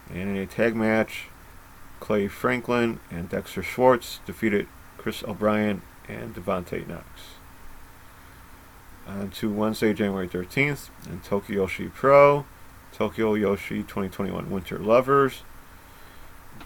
[0.09, 1.29] And in a tag match,
[2.05, 7.07] Clay Franklin and Dexter Schwartz defeated Chris O'Brien and Devontae Knox.
[9.07, 12.45] On to Wednesday, January 13th, in Tokyo Joshi Pro,
[12.93, 15.41] Tokyo Joshi 2021 Winter Lovers.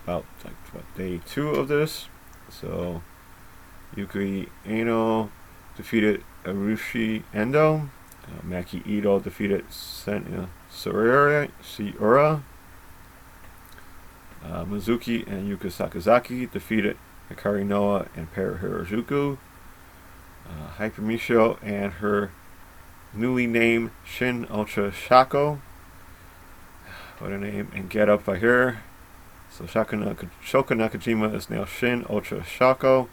[0.04, 2.10] About like what, day two of this.
[2.50, 3.02] So,
[3.96, 5.32] Yuki Aino
[5.78, 7.90] defeated Arushi Endo.
[8.26, 11.50] Uh, Maki Ito defeated Senya Siora.
[14.44, 16.98] Uh, Mizuki and Yuka Sakazaki defeated
[17.30, 19.38] Hikari Noah and Para Hirajuku.
[20.48, 22.32] Uh, and her
[23.14, 25.62] newly named Shin Ultra Shako.
[27.20, 28.82] What a name and get up by her.
[29.52, 33.10] So Shaka Shoka Nakajima is now Shin Ultra Shako.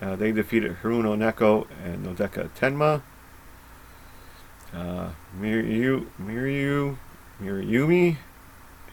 [0.00, 3.02] Uh, they defeated Haruno Neko and Nodoka Tenma.
[4.72, 6.98] Uh, Miryu, Miryu,
[7.42, 8.18] Miryumi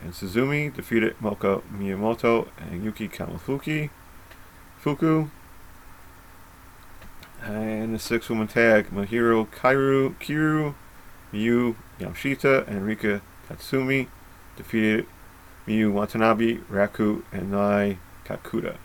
[0.04, 3.90] and Suzumi defeated Moka Miyamoto and Yuki Kamafuki.
[4.80, 5.30] Fuku.
[7.42, 10.76] And the six woman tag, Mahiro Kairu, Kiru,
[11.32, 14.08] Miyu Yamashita, and Rika Tatsumi
[14.58, 15.06] defeated
[15.68, 18.76] Miyu Watanabe, Raku, and Nai Kakuta.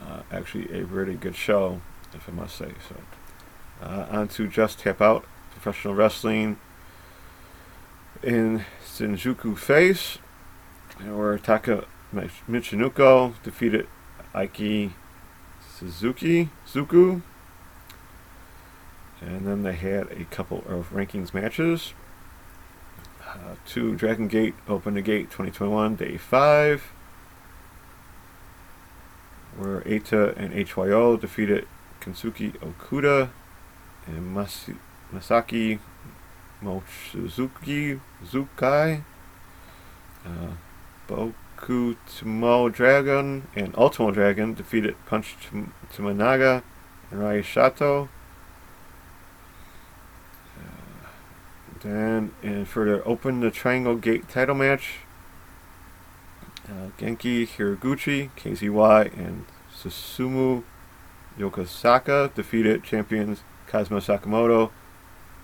[0.00, 1.80] Uh, actually, a really good show,
[2.14, 3.86] if I must say so.
[3.86, 6.58] Uh, on to Just Tap Out, professional wrestling
[8.22, 8.64] in
[8.98, 10.18] Shinjuku Face,
[11.04, 13.86] where Taka Michinoku defeated
[14.34, 14.90] Aiki
[15.60, 17.22] Suzuki, Zuku.
[19.20, 21.94] And then they had a couple of rankings matches.
[23.24, 26.82] Uh, to Dragon Gate Open the Gate 2021, Day 5,
[29.56, 31.68] where Eita and HYO defeated
[32.00, 33.30] Kensuke Okuda
[34.06, 34.78] and Masi-
[35.14, 35.78] Masaki
[36.62, 39.02] Mochizuki Zukai.
[40.24, 40.52] Uh,
[41.08, 45.36] Boku Tomo Dragon and Ultimo Dragon defeated Punch
[45.92, 46.62] Timanaga
[47.10, 48.08] and Rai Shato.
[50.58, 51.08] Uh,
[51.82, 55.00] then, and for the Open the Triangle Gate title match,
[56.68, 60.64] uh, Genki Horiguchi, KZY, and Susumu
[61.38, 64.70] Yokosuka defeated champions Kazuma Sakamoto,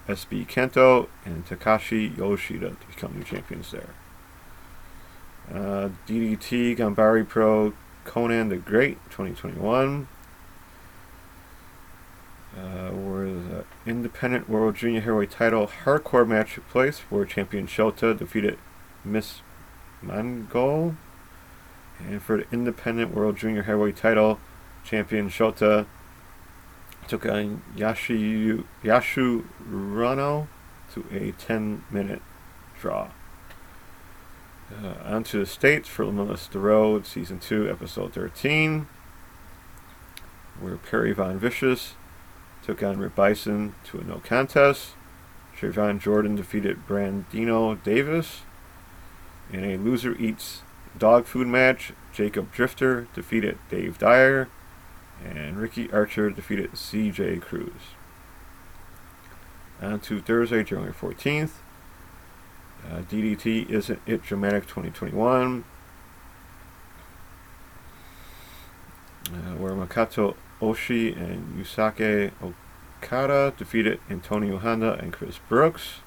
[0.09, 3.90] SB Kento, and Takashi Yoshida to become new champions there.
[5.52, 7.72] Uh, DDT Gambari Pro
[8.05, 10.09] Conan the Great 2021.
[12.57, 18.16] Uh, where the Independent World Junior Heavyweight Title hardcore match took place where champion Shota
[18.16, 18.59] defeated
[19.05, 19.40] Miss
[20.00, 20.94] Mongol.
[21.98, 24.38] And for the Independent World Junior Heavyweight Title,
[24.84, 25.86] champion Shota
[27.09, 30.48] took on Yashi, Yashu Rano
[30.92, 32.22] to a 10 minute
[32.80, 33.11] draw.
[34.72, 38.86] Uh, on to the States for Limitless the Road, Season 2, Episode 13,
[40.59, 41.94] where Perry Von Vicious
[42.62, 44.92] took on Rip Bison to a no contest.
[45.57, 48.42] Trayvon Jordan defeated Brandino Davis.
[49.52, 50.62] In a loser eats
[50.98, 54.48] dog food match, Jacob Drifter defeated Dave Dyer.
[55.22, 57.72] And Ricky Archer defeated CJ Cruz.
[59.82, 61.50] On to Thursday, January 14th.
[62.90, 65.64] Uh, DDT Isn't It Dramatic 2021.
[69.26, 76.00] Uh, where Makato Oshi and Yusake Okada defeated Antonio Honda and Chris Brooks.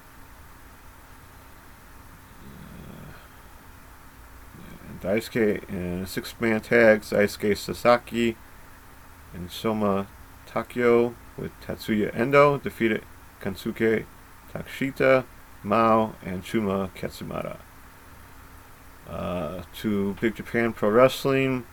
[2.43, 3.13] Uh,
[4.87, 8.37] and Daisuke in a six-man tag, Daisuke Sasaki
[9.33, 10.07] and Soma
[10.47, 13.03] Takio with Tatsuya Endo defeated
[13.41, 14.05] Kansuke
[14.53, 15.25] Takshita,
[15.63, 17.57] Mao, and Chuma Katsumata.
[19.07, 21.65] Uh, to Big Japan Pro Wrestling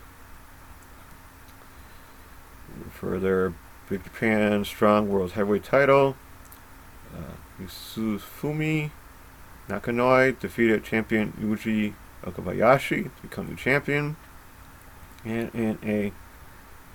[2.93, 3.53] for their
[3.89, 6.17] Big Japan Strong World Heavyweight title.
[7.13, 8.91] Uh, Yusufumi
[9.69, 11.95] Nakanoi defeated champion Yuji
[12.25, 14.17] Okabayashi to become the champion.
[15.25, 16.13] And in a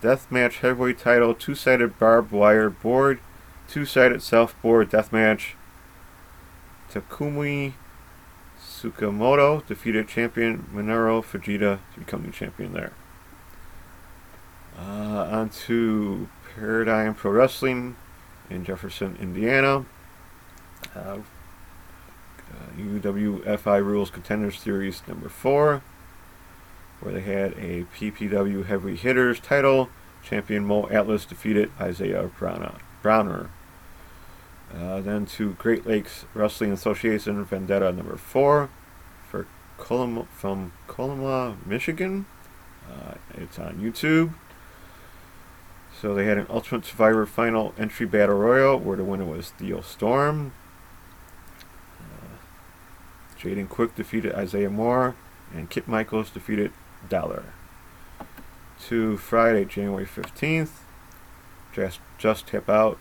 [0.02, 3.20] deathmatch heavyweight title, two-sided barbed wire board,
[3.68, 5.54] two-sided self-board deathmatch,
[6.92, 7.74] Takumi
[8.60, 12.94] Tsukamoto defeated champion Minoru Fujita to become the champion there.
[14.78, 17.96] Uh, on to Paradigm Pro Wrestling
[18.50, 19.86] in Jefferson, Indiana.
[20.96, 21.20] Uh,
[22.50, 25.84] uh, UWFI Rules Contenders Series number four,
[27.02, 29.90] where they had a PPW Heavy Hitters title.
[30.24, 32.30] Champion Mo Atlas defeated Isaiah
[33.02, 33.50] Browner.
[34.74, 38.70] Uh, then to Great Lakes Wrestling Association Vendetta number four
[39.28, 39.48] for
[39.78, 42.26] Colum- from Colima, Michigan.
[42.88, 44.34] Uh, it's on YouTube.
[46.00, 49.82] So they had an Ultimate Survivor Final Entry Battle Royal where the winner was Theo
[49.82, 50.54] Storm.
[52.00, 55.16] Uh, Jaden Quick defeated Isaiah Moore,
[55.54, 56.72] and Kit Michaels defeated
[57.08, 57.46] Dollar.
[58.88, 60.82] To Friday, January 15th,
[61.74, 62.98] Just, Just Tap Out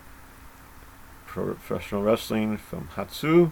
[1.25, 3.51] Professional Wrestling from Hatsu.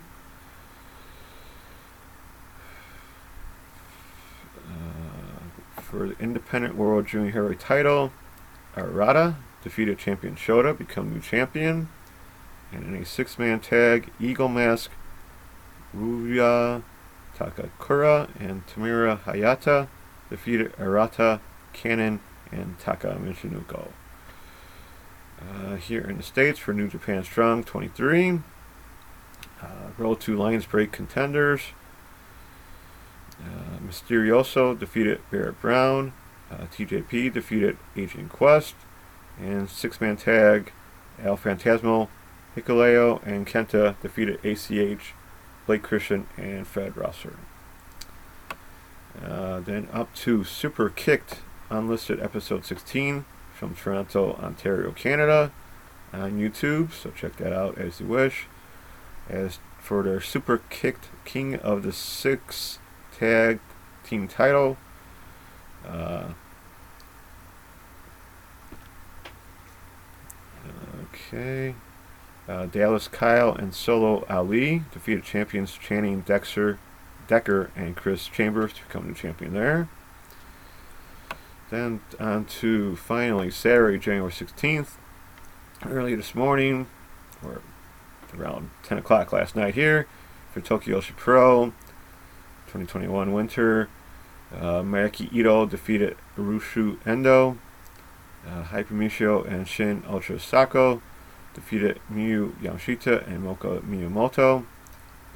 [4.68, 8.12] Uh, for the Independent World Junior Heavyweight title,
[8.76, 11.90] Arata defeated champion Shota, become new champion.
[12.72, 14.92] And in a six-man tag, Eagle Mask,
[15.96, 16.84] Ruya
[17.38, 19.88] Takakura and Tamira Hayata
[20.30, 21.40] defeated Arata,
[21.74, 22.20] Cannon,
[22.52, 23.90] and Taka Michinoku.
[25.40, 28.40] Uh, here in the States for New Japan Strong 23.
[29.62, 29.66] Uh,
[29.98, 31.62] Roll 2 Lions Break contenders.
[33.40, 36.14] Uh, Mysterioso defeated Barrett Brown.
[36.52, 38.76] Uh, TJP defeated Adrian Quest.
[39.40, 40.72] And six man tag,
[41.24, 42.08] El Phantasmo,
[42.56, 45.14] Hikuleo, and Kenta defeated ACH,
[45.68, 47.36] Blake Christian, and Fred Rosser.
[49.24, 51.40] Uh, then up to Super Kicked,
[51.70, 55.52] unlisted episode 16 from Toronto, Ontario, Canada
[56.14, 58.46] on YouTube, so check that out as you wish.
[59.28, 62.80] As for their Super Kicked King of the Six
[63.18, 63.60] tag
[64.04, 64.78] team title,
[65.86, 66.30] uh,
[71.04, 71.76] okay.
[72.48, 76.80] Uh, Dallas Kyle and Solo Ali defeated champions Channing Dexter,
[77.28, 79.88] Decker and Chris Chambers to become the champion there.
[81.70, 84.92] Then on to finally Saturday, January 16th.
[85.86, 86.88] Early this morning,
[87.44, 87.62] or
[88.36, 90.08] around 10 o'clock last night here,
[90.54, 91.66] for Tokyo Pro
[92.68, 93.90] 2021 Winter.
[94.54, 97.58] Uh, Maki Itoh defeated Urushu Endo.
[98.48, 98.64] Uh,
[99.44, 101.02] and Shin Ultra Sako
[101.54, 104.66] defeated Miyu Yamashita and Moka Miyamoto.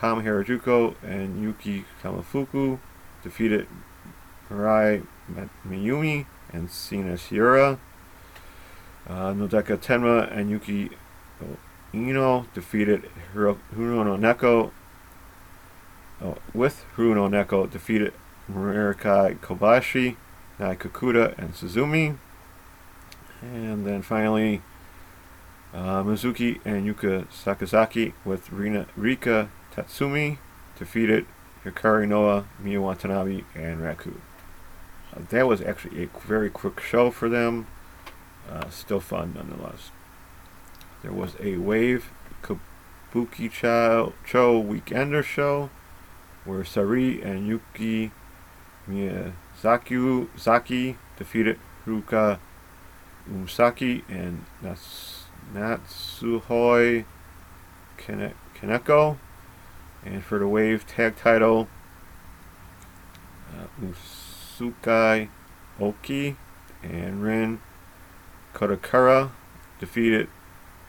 [0.02, 2.80] Pom Harajuku and Yuki Kamifuku
[3.22, 3.68] defeated
[4.50, 5.06] Mirai
[5.64, 7.78] Maiumi and Sina Shiura.
[9.08, 10.90] Uh, Nodoka Tenma and Yuki
[11.94, 14.72] Aino defeated Hiro- Neko.
[16.20, 18.14] Oh, with Hirono Neko defeated
[18.52, 20.16] Marika Kobashi,
[20.58, 22.18] Nai Kakuda, and Suzumi.
[23.44, 24.64] And then finally,
[25.76, 30.38] uh, Mizuki and Yuka Sakazaki with Rina, Rika Tatsumi
[30.78, 31.26] defeated
[31.64, 34.16] Hikari Noa, Miyu Watanabe, and Raku.
[35.16, 37.68] Uh, that was actually a very quick show for them.
[38.50, 39.92] Uh, still fun nonetheless.
[41.04, 42.12] There was a Wave
[42.42, 45.70] Kabuki Cho, Cho Weekender show
[46.46, 48.12] where Sari and Yuki
[48.90, 52.40] Miyazaki Zaki defeated Ruka
[53.30, 57.06] Umsaki and Nats, Natsuhoi
[57.98, 59.18] Kane, Kaneko.
[60.04, 61.68] And for the Wave tag title,
[63.54, 65.30] uh, Usukai
[65.80, 66.36] Oki
[66.84, 67.62] and Rin
[68.54, 69.32] Kadokura
[69.80, 70.28] defeated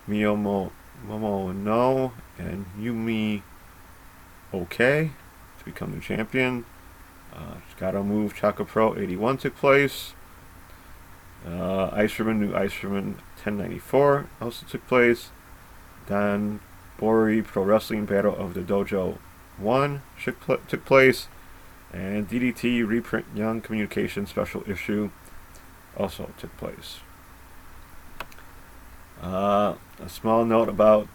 [0.09, 0.71] Miyomo
[1.07, 3.43] Momo No and Yumi
[4.53, 5.11] OK
[5.59, 6.65] to become the champion.
[7.33, 10.13] Uh, Gatoh Move Choco Pro 81 took place.
[11.47, 15.31] Uh, Iceman, New Iceman 1094 also took place.
[16.07, 16.61] Don
[17.03, 19.19] Bori Pro Wrestling Battle of the Dojo
[19.59, 21.27] 1 took pl- took place.
[21.93, 25.11] And DDT Reprint Young Communication Special Issue
[25.97, 27.01] also took place.
[29.21, 31.09] Uh, a small note about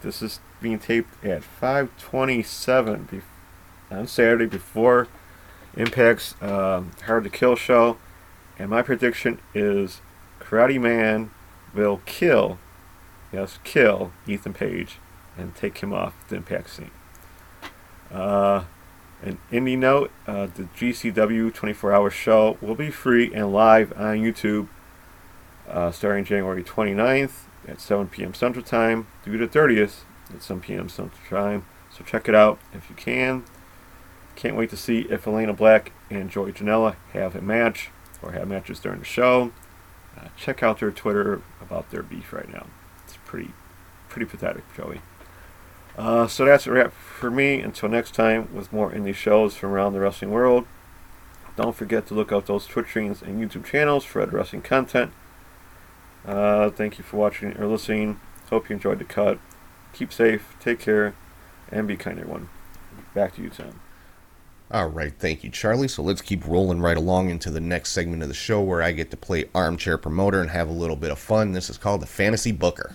[0.00, 3.20] this is being taped at 5:27 be-
[3.90, 5.08] on Saturday before
[5.76, 7.98] Impact's uh, Hard to Kill show,
[8.58, 10.00] and my prediction is
[10.40, 11.32] Karate Man
[11.74, 12.58] will kill,
[13.30, 15.00] yes, kill Ethan Page
[15.36, 16.90] and take him off the Impact scene.
[18.10, 18.64] Uh,
[19.22, 24.68] an indie note: uh, the GCW 24-hour show will be free and live on YouTube
[25.68, 28.34] uh, starting January 29th at 7 p.m.
[28.34, 30.88] Central Time through the 30th at 7 p.m.
[30.88, 31.64] Central Time.
[31.90, 33.44] So check it out if you can.
[34.36, 38.48] Can't wait to see if Elena Black and Joey Janela have a match or have
[38.48, 39.52] matches during the show.
[40.16, 42.66] Uh, check out their Twitter about their beef right now.
[43.04, 43.52] It's pretty,
[44.08, 45.00] pretty pathetic, Joey.
[45.96, 47.60] Uh, so that's a wrap for me.
[47.60, 50.66] Until next time, with more indie shows from around the wrestling world.
[51.56, 55.12] Don't forget to look out those Twitch streams and YouTube channels for other wrestling content.
[56.26, 58.18] Uh, thank you for watching or listening.
[58.50, 59.38] Hope you enjoyed the cut.
[59.92, 61.14] Keep safe, take care,
[61.70, 62.48] and be kind, everyone.
[63.14, 63.80] Back to you, Tim.
[64.70, 65.86] All right, thank you, Charlie.
[65.86, 68.90] So let's keep rolling right along into the next segment of the show where I
[68.90, 71.52] get to play armchair promoter and have a little bit of fun.
[71.52, 72.94] This is called the Fantasy Booker.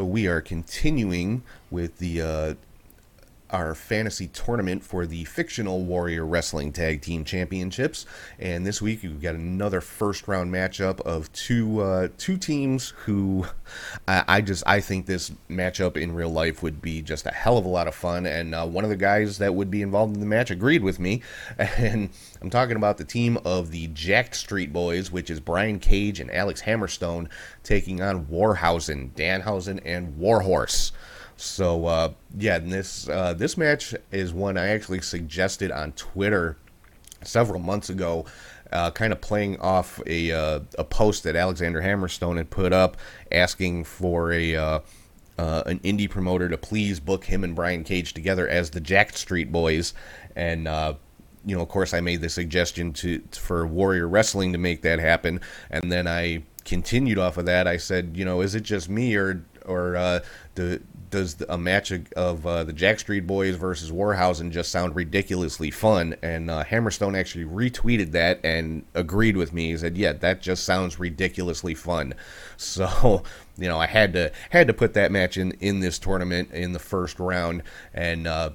[0.00, 2.54] So we are continuing with the uh,
[3.52, 8.06] our fantasy tournament for the fictional Warrior Wrestling Tag Team Championships.
[8.38, 13.46] And this week we've got another first round matchup of two uh, two teams who
[14.08, 17.58] I, I, just I think this matchup in real life would be just a hell
[17.58, 18.26] of a lot of fun.
[18.26, 20.98] And uh, one of the guys that would be involved in the match agreed with
[20.98, 21.22] me.
[21.80, 22.10] And
[22.42, 26.30] I'm talking about the team of the Jacked Street Boys, which is Brian Cage and
[26.30, 27.28] Alex Hammerstone
[27.62, 30.92] taking on Warhausen, Danhausen, and Warhorse.
[31.40, 36.58] So uh, yeah, this uh, this match is one I actually suggested on Twitter
[37.22, 38.26] several months ago,
[38.70, 42.98] uh, kind of playing off a uh, a post that Alexander Hammerstone had put up
[43.32, 44.80] asking for a uh,
[45.38, 49.16] uh, an indie promoter to please book him and Brian Cage together as the Jacked
[49.16, 49.94] Street Boys,
[50.36, 50.64] and
[51.46, 54.98] you know, of course, I made the suggestion to for Warrior Wrestling to make that
[54.98, 57.66] happen, and then I continued off of that.
[57.66, 60.20] I said, you know, is it just me or or uh,
[60.54, 65.70] the, does a match of uh, the Jack Street Boys versus Warhausen just sound ridiculously
[65.70, 66.16] fun?
[66.22, 69.70] And uh, Hammerstone actually retweeted that and agreed with me.
[69.70, 72.14] He said, "Yeah, that just sounds ridiculously fun."
[72.60, 73.22] So,
[73.56, 76.72] you know, I had to had to put that match in in this tournament in
[76.72, 77.62] the first round,
[77.94, 78.50] and uh,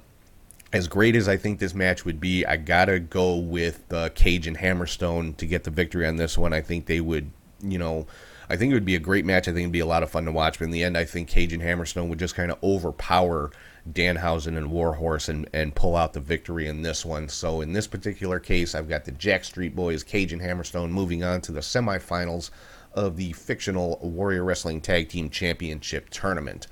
[0.72, 4.46] as great as I think this match would be, I gotta go with uh, Cage
[4.46, 6.52] and Hammerstone to get the victory on this one.
[6.52, 7.30] I think they would,
[7.62, 8.06] you know,
[8.48, 9.48] I think it would be a great match.
[9.48, 10.58] I think it'd be a lot of fun to watch.
[10.58, 13.50] But in the end, I think Cage and Hammerstone would just kind of overpower
[13.90, 17.28] Danhausen and Warhorse and, and pull out the victory in this one.
[17.28, 21.22] So in this particular case, I've got the Jack Street Boys, Cage and Hammerstone, moving
[21.24, 22.50] on to the semifinals
[22.94, 26.66] of the fictional Warrior Wrestling Tag Team Championship tournament.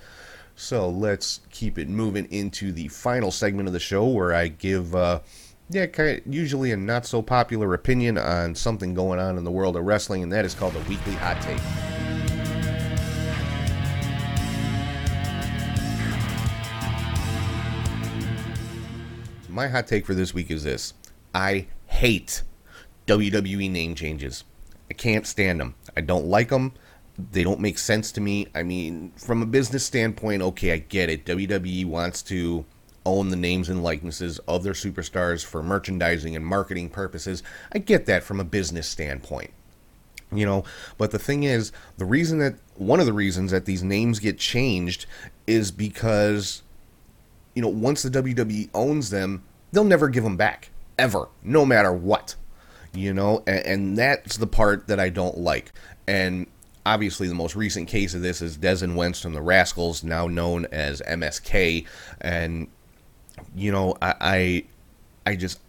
[0.57, 4.95] So let's keep it moving into the final segment of the show where I give.
[4.95, 5.20] Uh,
[5.70, 9.50] yeah, kind of usually a not so popular opinion on something going on in the
[9.50, 11.60] world of wrestling, and that is called the weekly hot take.
[19.48, 20.94] My hot take for this week is this
[21.32, 22.42] I hate
[23.06, 24.44] WWE name changes.
[24.90, 25.76] I can't stand them.
[25.96, 26.72] I don't like them.
[27.30, 28.48] They don't make sense to me.
[28.54, 31.24] I mean, from a business standpoint, okay, I get it.
[31.24, 32.64] WWE wants to
[33.07, 37.42] own the names and likenesses of their superstars for merchandising and marketing purposes.
[37.72, 39.50] I get that from a business standpoint.
[40.32, 40.64] You know,
[40.98, 44.38] but the thing is, the reason that one of the reasons that these names get
[44.38, 45.07] changed
[45.46, 46.62] is because
[47.55, 51.92] you know, once the WWE owns them, they'll never give them back ever, no matter
[51.92, 52.34] what.
[52.92, 55.72] You know, and, and that's the part that I don't like.
[56.07, 56.46] And
[56.86, 60.26] obviously the most recent case of this is Dez and Wentz from the Rascals, now
[60.26, 61.86] known as MSK,
[62.20, 62.68] and
[63.55, 64.64] you know, I, I,
[65.30, 65.61] I just,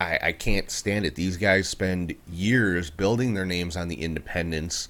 [0.00, 1.14] I, I can't stand it.
[1.14, 4.88] These guys spend years building their names on the independents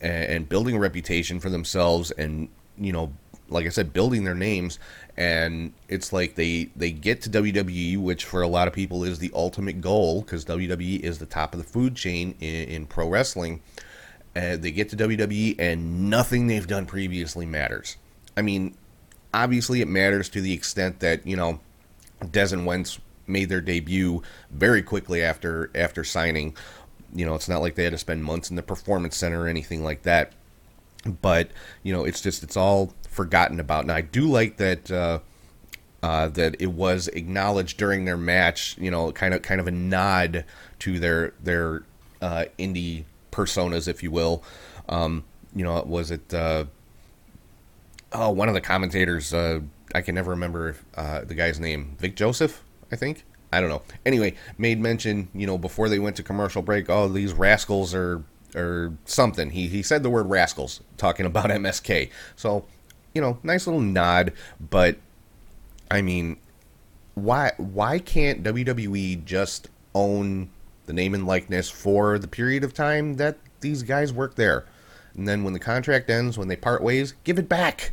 [0.00, 2.48] and, and building a reputation for themselves, and
[2.78, 3.12] you know,
[3.48, 4.78] like I said, building their names.
[5.16, 9.18] And it's like they they get to WWE, which for a lot of people is
[9.18, 13.08] the ultimate goal, because WWE is the top of the food chain in, in pro
[13.08, 13.60] wrestling.
[14.34, 17.98] And they get to WWE, and nothing they've done previously matters.
[18.34, 18.74] I mean,
[19.34, 21.60] obviously it matters to the extent that you know
[22.20, 26.56] Dez and Wentz made their debut very quickly after after signing.
[27.14, 29.48] You know, it's not like they had to spend months in the performance center or
[29.48, 30.32] anything like that.
[31.20, 31.50] But
[31.82, 33.82] you know, it's just it's all forgotten about.
[33.82, 35.18] And I do like that uh,
[36.02, 38.76] uh, that it was acknowledged during their match.
[38.78, 40.44] You know, kind of kind of a nod
[40.80, 41.82] to their their
[42.20, 44.42] uh, indie personas, if you will.
[44.88, 46.32] Um, you know, was it?
[48.14, 49.60] Oh, one of the commentators, uh,
[49.94, 53.24] I can never remember uh, the guy's name, Vic Joseph, I think.
[53.52, 53.82] I don't know.
[54.06, 58.22] Anyway, made mention, you know, before they went to commercial break, oh, these rascals are
[58.54, 59.50] or something.
[59.50, 62.10] He he said the word rascals talking about MSK.
[62.36, 62.64] So,
[63.14, 64.96] you know, nice little nod, but
[65.90, 66.38] I mean,
[67.14, 70.50] why why can't WWE just own
[70.86, 74.64] the name and likeness for the period of time that these guys work there?
[75.14, 77.92] And then when the contract ends, when they part ways, give it back.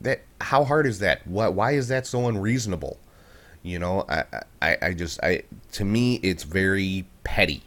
[0.00, 1.26] That how hard is that?
[1.26, 2.98] Why why is that so unreasonable?
[3.62, 4.24] You know, I,
[4.62, 5.42] I, I just I
[5.72, 7.62] to me it's very petty.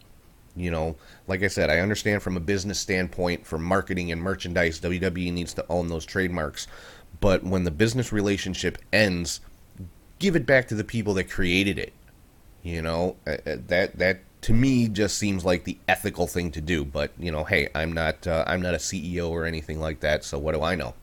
[0.56, 0.96] You know,
[1.28, 5.54] like I said, I understand from a business standpoint, for marketing and merchandise, WWE needs
[5.54, 6.68] to own those trademarks.
[7.22, 9.40] But when the business relationship ends,
[10.20, 11.94] give it back to the people that created it.
[12.64, 16.62] You know, uh, uh, that that to me just seems like the ethical thing to
[16.62, 16.84] do.
[16.86, 20.24] But you know, hey, I'm not uh, I'm not a CEO or anything like that,
[20.24, 20.94] so what do I know?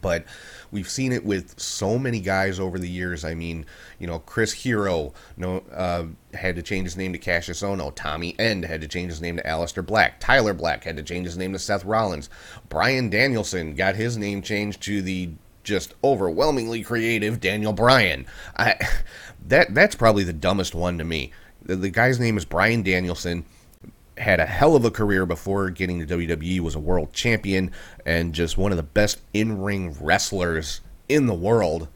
[0.00, 0.24] But
[0.70, 3.24] we've seen it with so many guys over the years.
[3.24, 3.66] I mean,
[3.98, 7.92] you know, Chris Hero no, uh, had to change his name to Kassius Ohno.
[7.94, 10.18] Tommy End had to change his name to Aleister Black.
[10.18, 12.30] Tyler Black had to change his name to Seth Rollins.
[12.68, 15.30] Bryan Danielson got his name changed to the
[15.64, 18.26] just overwhelmingly creative Daniel Bryan.
[18.56, 18.76] I,
[19.46, 21.32] that that's probably the dumbest one to me.
[21.62, 23.44] The, the guy's name is Bryan Danielson
[24.18, 27.70] had a hell of a career before getting to WWE, was a world champion
[28.04, 31.88] and just one of the best in-ring wrestlers in the world.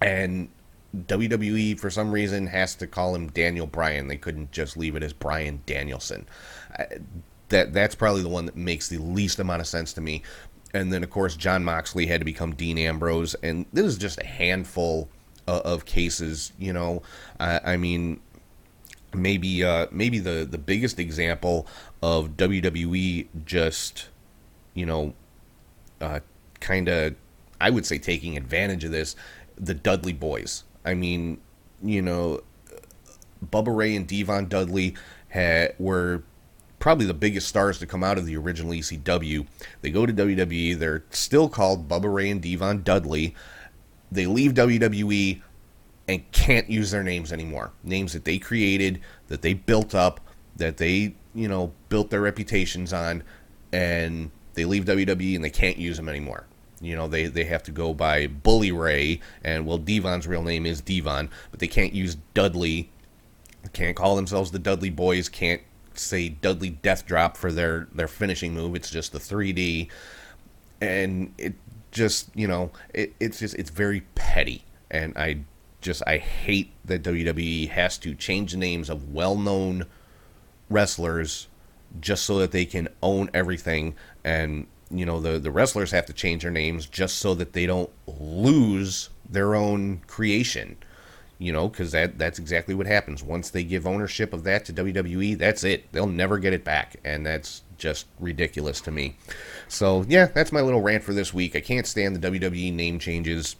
[0.00, 0.48] And
[0.94, 4.08] WWE for some reason has to call him Daniel Bryan.
[4.08, 6.26] They couldn't just leave it as Bryan Danielson.
[7.48, 10.22] That that's probably the one that makes the least amount of sense to me.
[10.72, 14.20] And then of course Jon Moxley had to become Dean Ambrose, and this is just
[14.20, 15.08] a handful
[15.46, 16.52] of, of cases.
[16.58, 17.02] You know,
[17.38, 18.20] I mean,
[19.14, 21.66] maybe uh, maybe the the biggest example
[22.02, 24.08] of WWE just
[24.74, 25.14] you know
[26.00, 26.20] uh,
[26.60, 27.14] kind of
[27.60, 29.16] I would say taking advantage of this
[29.56, 30.64] the Dudley boys.
[30.84, 31.40] I mean,
[31.82, 32.42] you know,
[33.44, 34.94] Bubba Ray and D-Von Dudley
[35.28, 36.22] had were
[36.78, 39.46] probably the biggest stars to come out of the original ECW.
[39.80, 40.78] They go to WWE.
[40.78, 43.34] They're still called Bubba Ray and D-Von Dudley.
[44.12, 45.40] They leave WWE
[46.08, 47.72] and can't use their names anymore.
[47.82, 50.20] Names that they created, that they built up,
[50.56, 53.22] that they, you know, built their reputations on,
[53.72, 56.46] and they leave WWE and they can't use them anymore.
[56.80, 60.66] You know, they, they have to go by Bully Ray, and well, D-Von's real name
[60.66, 62.90] is D-Von, but they can't use Dudley.
[63.72, 65.30] Can't call themselves the Dudley Boys.
[65.30, 65.62] Can't
[65.94, 68.74] say Dudley Death Drop for their their finishing move.
[68.74, 69.88] It's just the 3D,
[70.82, 71.54] and it
[71.90, 75.38] just you know it, it's just it's very petty, and I
[75.84, 79.86] just I hate that WWE has to change the names of well-known
[80.68, 81.46] wrestlers
[82.00, 83.94] just so that they can own everything.
[84.24, 87.66] And you know the the wrestlers have to change their names just so that they
[87.66, 90.76] don't lose their own creation
[91.38, 93.22] you know because that that's exactly what happens.
[93.22, 95.90] Once they give ownership of that to WWE that's it.
[95.92, 96.96] They'll never get it back.
[97.04, 99.16] And that's just ridiculous to me.
[99.68, 101.56] So yeah that's my little rant for this week.
[101.56, 103.56] I can't stand the WWE name changes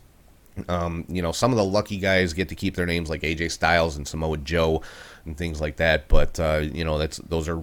[0.69, 3.51] um, you know, some of the lucky guys get to keep their names like AJ
[3.51, 4.83] Styles and Samoa Joe
[5.25, 7.63] and things like that, but uh, you know, that's those are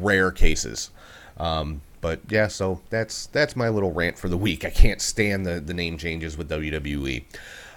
[0.00, 0.90] rare cases.
[1.38, 4.64] Um, but yeah, so that's that's my little rant for the week.
[4.64, 7.24] I can't stand the the name changes with WWE.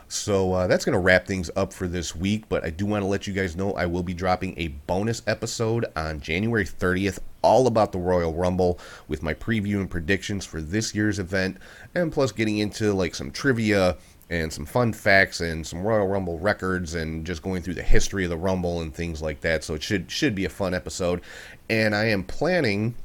[0.07, 3.01] So uh, that's going to wrap things up for this week, but I do want
[3.01, 7.19] to let you guys know I will be dropping a bonus episode on January 30th,
[7.41, 11.57] all about the Royal Rumble, with my preview and predictions for this year's event,
[11.95, 13.97] and plus getting into like some trivia
[14.29, 18.23] and some fun facts and some Royal Rumble records and just going through the history
[18.23, 19.63] of the Rumble and things like that.
[19.63, 21.21] So it should should be a fun episode.
[21.69, 22.95] And I am planning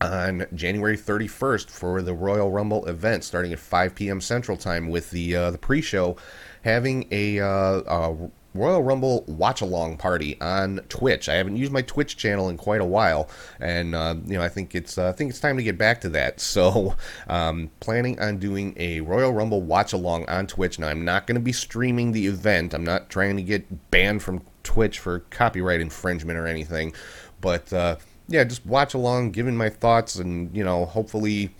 [0.00, 4.20] on January 31st for the Royal Rumble event starting at 5 p.m.
[4.20, 6.16] Central Time with the uh, the pre-show
[6.62, 11.28] having a, uh, a Royal Rumble watch along party on Twitch.
[11.28, 13.28] I haven't used my Twitch channel in quite a while,
[13.58, 16.00] and uh, you know I think it's uh, I think it's time to get back
[16.02, 16.40] to that.
[16.54, 16.94] So,
[17.26, 20.78] um, planning on doing a Royal Rumble watch along on Twitch.
[20.78, 22.74] Now I'm not going to be streaming the event.
[22.74, 26.94] I'm not trying to get banned from Twitch for copyright infringement or anything,
[27.40, 27.96] but uh,
[28.28, 31.50] yeah, just watch along, giving my thoughts, and you know hopefully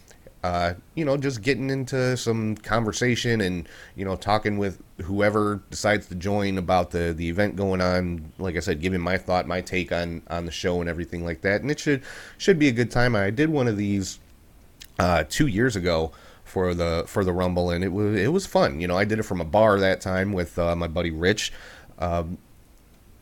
[0.44, 3.66] uh, you know, just getting into some conversation and
[3.96, 8.30] you know talking with whoever decides to join about the the event going on.
[8.38, 11.40] Like I said, giving my thought, my take on on the show and everything like
[11.40, 11.62] that.
[11.62, 12.02] And it should
[12.36, 13.16] should be a good time.
[13.16, 14.20] I did one of these
[14.98, 16.12] uh, two years ago
[16.44, 18.82] for the for the Rumble, and it was it was fun.
[18.82, 21.54] You know, I did it from a bar that time with uh, my buddy Rich.
[21.98, 22.36] Um,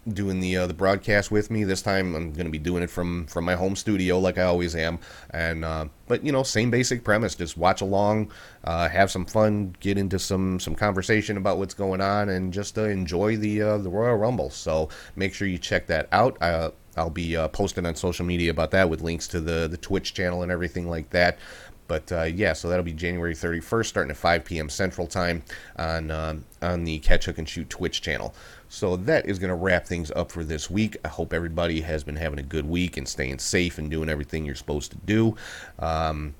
[0.09, 1.65] doing the uh, the broadcast with me.
[1.65, 4.43] This time I'm going to be doing it from from my home studio like I
[4.43, 4.99] always am.
[5.31, 7.35] And uh, but you know, same basic premise.
[7.35, 8.33] Just watch along,
[8.65, 12.79] uh, have some fun, get into some some conversation about what's going on, and just
[12.79, 14.51] uh, enjoy the uh, the Royal Rumble.
[14.51, 16.41] So make sure you check that out.
[16.43, 20.15] Uh, I'll be posting on social media about that with links to the the Twitch
[20.15, 21.39] channel and everything like that.
[21.89, 24.69] But uh, yeah, so that'll be January 31st, starting at 5 p.m.
[24.69, 25.43] Central Time
[25.77, 26.11] on
[26.62, 28.35] on the Catch Hook and Shoot Twitch channel.
[28.73, 30.97] So that is going to wrap things up for this week.
[31.05, 34.47] I hope everybody has been having a good week and staying safe and doing everything
[34.47, 35.36] you're supposed to do.
[35.78, 36.35] Um,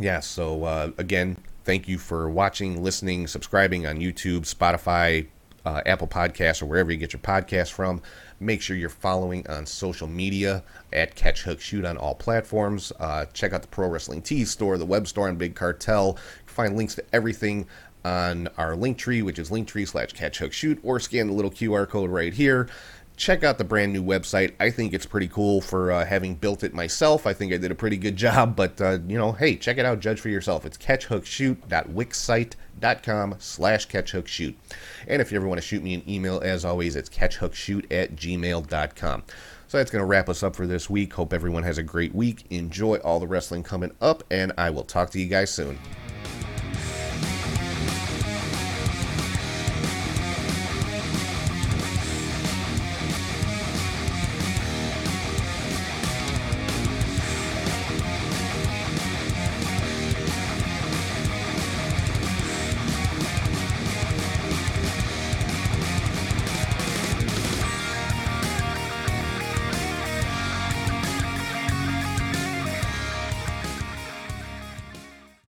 [0.00, 5.26] yeah, so uh, again, thank you for watching, listening, subscribing on YouTube, Spotify,
[5.66, 8.00] uh, Apple Podcasts, or wherever you get your podcasts from.
[8.40, 10.64] Make sure you're following on social media
[10.94, 12.92] at Catch Hook Shoot on all platforms.
[12.98, 16.16] Uh, check out the Pro Wrestling Tees store, the web store, and Big Cartel.
[16.46, 17.66] Find links to everything
[18.04, 21.50] on our link tree, which is linktree slash catch hook shoot, or scan the little
[21.50, 22.68] QR code right here.
[23.16, 24.54] Check out the brand new website.
[24.60, 27.26] I think it's pretty cool for uh, having built it myself.
[27.26, 29.84] I think I did a pretty good job, but uh, you know, hey, check it
[29.84, 30.64] out, judge for yourself.
[30.64, 34.54] It's catchhookshoot.wixsite.com slash catchhookshoot.
[35.08, 38.14] And if you ever want to shoot me an email, as always, it's catchhookshoot at
[38.14, 39.24] gmail.com.
[39.68, 41.12] So that's going to wrap us up for this week.
[41.12, 42.44] Hope everyone has a great week.
[42.48, 45.78] Enjoy all the wrestling coming up, and I will talk to you guys soon.